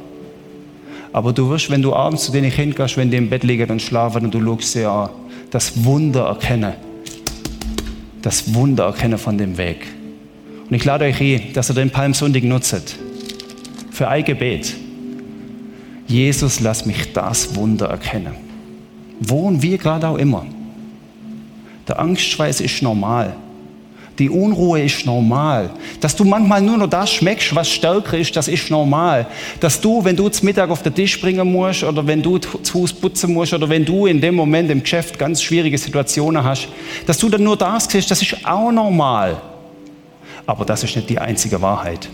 Aber 1.12 1.32
du 1.32 1.48
wirst, 1.48 1.70
wenn 1.70 1.82
du 1.82 1.94
abends 1.94 2.24
zu 2.24 2.32
den 2.32 2.50
Kindern 2.50 2.76
gehst, 2.76 2.96
wenn 2.96 3.10
die 3.10 3.16
im 3.16 3.30
Bett 3.30 3.44
liegen 3.44 3.70
und 3.70 3.80
schlafen 3.80 4.24
und 4.24 4.34
du 4.34 4.44
schaust 4.44 4.72
sie 4.72 4.84
an, 4.84 5.10
das 5.50 5.84
Wunder 5.84 6.26
erkennen. 6.26 6.74
Das 8.22 8.54
Wunder 8.54 8.84
erkennen 8.84 9.18
von 9.18 9.38
dem 9.38 9.56
Weg. 9.58 9.86
Und 10.68 10.74
ich 10.74 10.84
lade 10.84 11.06
euch 11.06 11.20
ein, 11.20 11.52
dass 11.52 11.70
ihr 11.70 11.74
den 11.74 11.90
Palmsonntag 11.90 12.44
nutzt 12.44 12.96
für 13.90 14.08
ein 14.08 14.24
Gebet. 14.24 14.74
Jesus, 16.06 16.60
lass 16.60 16.86
mich 16.86 17.12
das 17.12 17.54
Wunder 17.56 17.86
erkennen. 17.86 18.34
Wo 19.20 19.48
und 19.48 19.62
wie 19.62 19.76
gerade 19.76 20.08
auch 20.08 20.16
immer. 20.16 20.46
Der 21.86 21.98
Angstschweiß 21.98 22.60
ist 22.60 22.82
normal. 22.82 23.34
Die 24.18 24.29
Unruhe 24.29 24.83
ist 24.83 25.07
normal. 25.07 25.70
Dass 26.01 26.14
du 26.14 26.25
manchmal 26.25 26.61
nur 26.61 26.77
noch 26.77 26.88
das 26.88 27.11
schmeckst, 27.11 27.55
was 27.55 27.70
stärker 27.70 28.18
ist, 28.18 28.37
das 28.37 28.49
ist 28.49 28.70
normal. 28.70 29.27
Dass 29.61 29.81
du, 29.81 30.05
wenn 30.05 30.16
du 30.16 30.29
zum 30.29 30.46
Mittag 30.46 30.68
auf 30.68 30.83
den 30.83 30.94
Tisch 30.94 31.20
bringen 31.20 31.51
musst 31.51 31.85
oder 31.85 32.07
wenn 32.07 32.23
du 32.23 32.38
zu 32.38 32.75
Hause 32.75 32.94
putzen 32.94 33.33
musst 33.33 33.55
oder 33.55 33.68
wenn 33.68 33.85
du 33.85 34.07
in 34.07 34.20
dem 34.20 34.35
Moment 34.35 34.70
im 34.70 34.83
Geschäft 34.83 35.18
ganz 35.18 35.42
schwierige 35.42 35.79
Situationen 35.79 36.44
hast, 36.44 36.68
dass 37.07 37.18
du 37.18 37.29
dann 37.29 37.42
nur 37.42 37.57
das 37.57 37.87
siehst, 37.88 38.11
das 38.11 38.20
ist 38.20 38.37
auch 38.44 38.70
normal. 38.70 39.40
Aber 40.46 40.64
das 40.64 40.85
ist 40.85 40.96
nicht 40.96 41.09
die 41.09 41.18
einzige 41.18 41.62
Wahrheit. 41.62 42.09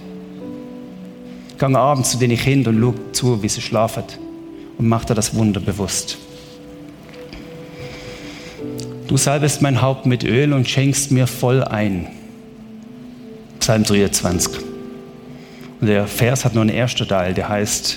Gang 1.58 1.74
abends 1.74 2.10
zu 2.10 2.18
den 2.18 2.36
Kindern 2.36 2.82
und 2.82 2.96
schau 2.96 3.12
zu, 3.12 3.42
wie 3.42 3.48
sie 3.48 3.62
schlafen 3.62 4.04
und 4.78 4.88
mach 4.88 5.04
dir 5.04 5.14
das 5.14 5.34
Wunder 5.34 5.60
bewusst. 5.60 6.18
Du 9.16 9.22
salbest 9.22 9.62
mein 9.62 9.80
Haupt 9.80 10.04
mit 10.04 10.24
Öl 10.24 10.52
und 10.52 10.68
schenkst 10.68 11.10
mir 11.10 11.26
voll 11.26 11.64
ein. 11.64 12.08
Psalm 13.60 13.82
23. 13.82 14.58
Und 15.80 15.86
der 15.86 16.06
Vers 16.06 16.44
hat 16.44 16.52
nur 16.52 16.60
einen 16.60 16.68
ersten 16.68 17.08
Teil, 17.08 17.32
der 17.32 17.48
heißt, 17.48 17.96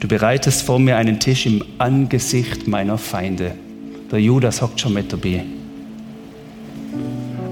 du 0.00 0.08
bereitest 0.08 0.62
vor 0.62 0.78
mir 0.78 0.96
einen 0.96 1.20
Tisch 1.20 1.44
im 1.44 1.62
Angesicht 1.76 2.66
meiner 2.66 2.96
Feinde. 2.96 3.52
Der 4.10 4.22
Judas 4.22 4.62
hockt 4.62 4.80
schon 4.80 4.94
mit 4.94 5.12
dabei. 5.12 5.44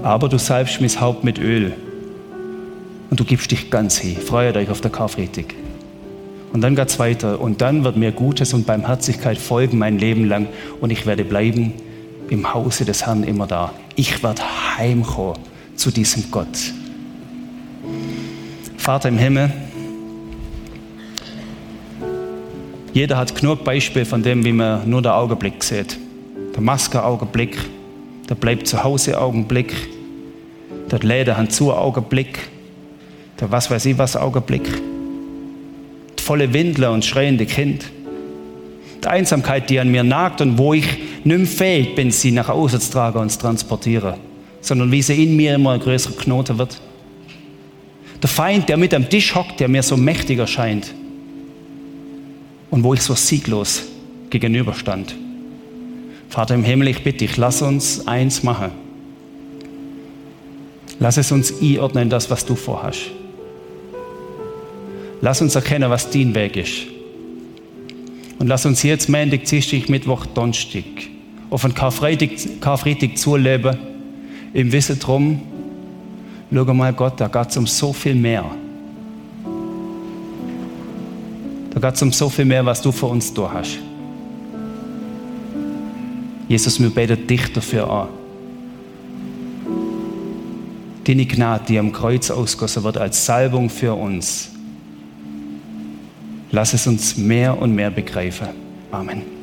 Aber 0.01 0.27
du 0.27 0.39
salbst 0.39 0.81
mein 0.81 0.99
Haupt 0.99 1.23
mit 1.23 1.37
Öl 1.37 1.73
und 3.11 3.19
du 3.19 3.23
gibst 3.23 3.51
dich 3.51 3.69
ganz 3.69 3.99
hin. 3.99 4.17
Freut 4.17 4.57
euch 4.57 4.71
auf 4.71 4.81
der 4.81 4.89
Karfreitag. 4.89 5.53
Und 6.51 6.61
dann 6.61 6.75
geht 6.75 6.89
es 6.89 6.99
weiter. 6.99 7.39
Und 7.39 7.61
dann 7.61 7.83
wird 7.83 7.95
mir 7.95 8.11
Gutes 8.11 8.53
und 8.53 8.65
Barmherzigkeit 8.65 9.37
folgen 9.37 9.77
mein 9.77 9.99
Leben 9.99 10.25
lang. 10.25 10.47
Und 10.81 10.91
ich 10.91 11.05
werde 11.05 11.23
bleiben 11.23 11.73
im 12.29 12.53
Hause 12.53 12.85
des 12.85 13.05
Herrn 13.05 13.23
immer 13.23 13.47
da. 13.47 13.73
Ich 13.95 14.23
werde 14.23 14.41
heimkommen 14.77 15.37
zu 15.75 15.91
diesem 15.91 16.29
Gott. 16.31 16.73
Vater 18.77 19.09
im 19.09 19.17
Himmel, 19.17 19.51
jeder 22.93 23.17
hat 23.17 23.35
genug 23.35 23.63
Beispiele 23.63 24.05
von 24.05 24.23
dem, 24.23 24.43
wie 24.43 24.51
man 24.51 24.89
nur 24.89 25.01
der 25.01 25.15
Augenblick 25.15 25.63
sieht. 25.63 25.97
Der 26.55 26.61
Maske-Augenblick, 26.61 27.57
der 28.27 28.35
bleibt 28.35 28.67
zu 28.67 28.83
Hause 28.83 29.19
Augenblick, 29.21 29.75
der 30.91 30.99
Läden 30.99 31.37
hat 31.37 31.51
zu 31.51 31.71
Augenblick, 31.71 32.39
der 33.39 33.51
was 33.51 33.69
weiß 33.69 33.85
ich 33.85 33.97
was 33.97 34.15
Augenblick. 34.15 34.88
Volle 36.29 36.53
Windler 36.53 36.91
und 36.91 37.03
schreiende 37.03 37.47
Kind. 37.47 37.85
Die 39.03 39.07
Einsamkeit, 39.07 39.67
die 39.67 39.79
an 39.79 39.89
mir 39.89 40.03
nagt 40.03 40.41
und 40.41 40.59
wo 40.59 40.75
ich 40.75 40.85
nicht 41.23 41.25
mehr 41.25 41.47
fähig 41.47 41.95
bin, 41.95 42.11
sie 42.11 42.29
nach 42.29 42.49
außen 42.49 42.79
zu 42.79 42.91
tragen 42.91 43.17
und 43.17 43.31
zu 43.31 43.39
transportieren, 43.39 44.13
sondern 44.61 44.91
wie 44.91 45.01
sie 45.01 45.23
in 45.23 45.35
mir 45.35 45.55
immer 45.55 45.71
ein 45.71 45.79
größerer 45.79 46.15
Knoten 46.17 46.59
wird. 46.59 46.79
Der 48.21 48.29
Feind, 48.29 48.69
der 48.69 48.77
mit 48.77 48.93
am 48.93 49.09
Tisch 49.09 49.33
hockt, 49.33 49.59
der 49.59 49.69
mir 49.69 49.81
so 49.81 49.97
mächtig 49.97 50.37
erscheint 50.37 50.93
und 52.69 52.83
wo 52.83 52.93
ich 52.93 53.01
so 53.01 53.15
sieglos 53.15 53.85
gegenüberstand. 54.29 55.15
Vater 56.29 56.53
im 56.53 56.63
Himmel, 56.63 56.89
ich 56.89 57.03
bitte 57.03 57.25
dich, 57.25 57.37
lass 57.37 57.63
uns 57.63 58.07
eins 58.07 58.43
machen. 58.43 58.69
Lass 60.99 61.17
es 61.17 61.31
uns 61.31 61.59
einordnen, 61.59 62.07
das, 62.07 62.29
was 62.29 62.45
du 62.45 62.53
vorhast. 62.53 63.09
Lass 65.21 65.41
uns 65.41 65.55
erkennen, 65.55 65.89
was 65.89 66.09
dein 66.09 66.33
Weg 66.35 66.55
ist. 66.55 66.87
Und 68.39 68.47
lass 68.47 68.65
uns 68.65 68.83
jetzt 68.83 69.09
Montag, 69.09 69.43
Dienstag, 69.43 69.89
Mittwoch, 69.89 70.25
Donnerstag 70.27 70.83
auf 71.49 71.65
einen 71.65 71.73
Karfreitag, 71.73 72.29
Karfreitag 72.61 73.17
zuleben, 73.17 73.77
im 74.53 74.71
Wissen 74.71 74.99
drum, 74.99 75.41
schau 76.53 76.73
mal 76.73 76.93
Gott, 76.93 77.19
da 77.19 77.27
geht 77.27 77.49
es 77.49 77.57
um 77.57 77.67
so 77.67 77.93
viel 77.93 78.15
mehr. 78.15 78.45
Da 81.71 81.79
geht 81.79 81.95
es 81.95 82.01
um 82.01 82.11
so 82.11 82.29
viel 82.29 82.45
mehr, 82.45 82.65
was 82.65 82.81
du 82.81 82.91
für 82.91 83.05
uns 83.07 83.33
da 83.33 83.51
hast. 83.53 83.77
Jesus, 86.47 86.79
wir 86.79 86.89
beten 86.89 87.27
dich 87.27 87.53
dafür 87.53 87.89
an. 87.89 88.07
Deine 91.03 91.25
Gnade, 91.25 91.65
die 91.67 91.79
am 91.79 91.91
Kreuz 91.91 92.31
ausgossen 92.31 92.83
wird 92.83 92.97
als 92.97 93.25
Salbung 93.25 93.69
für 93.69 93.93
uns. 93.93 94.48
Lass 96.51 96.73
es 96.73 96.87
uns 96.87 97.17
mehr 97.17 97.59
und 97.59 97.75
mehr 97.75 97.91
begreifen. 97.91 98.47
Amen. 98.91 99.38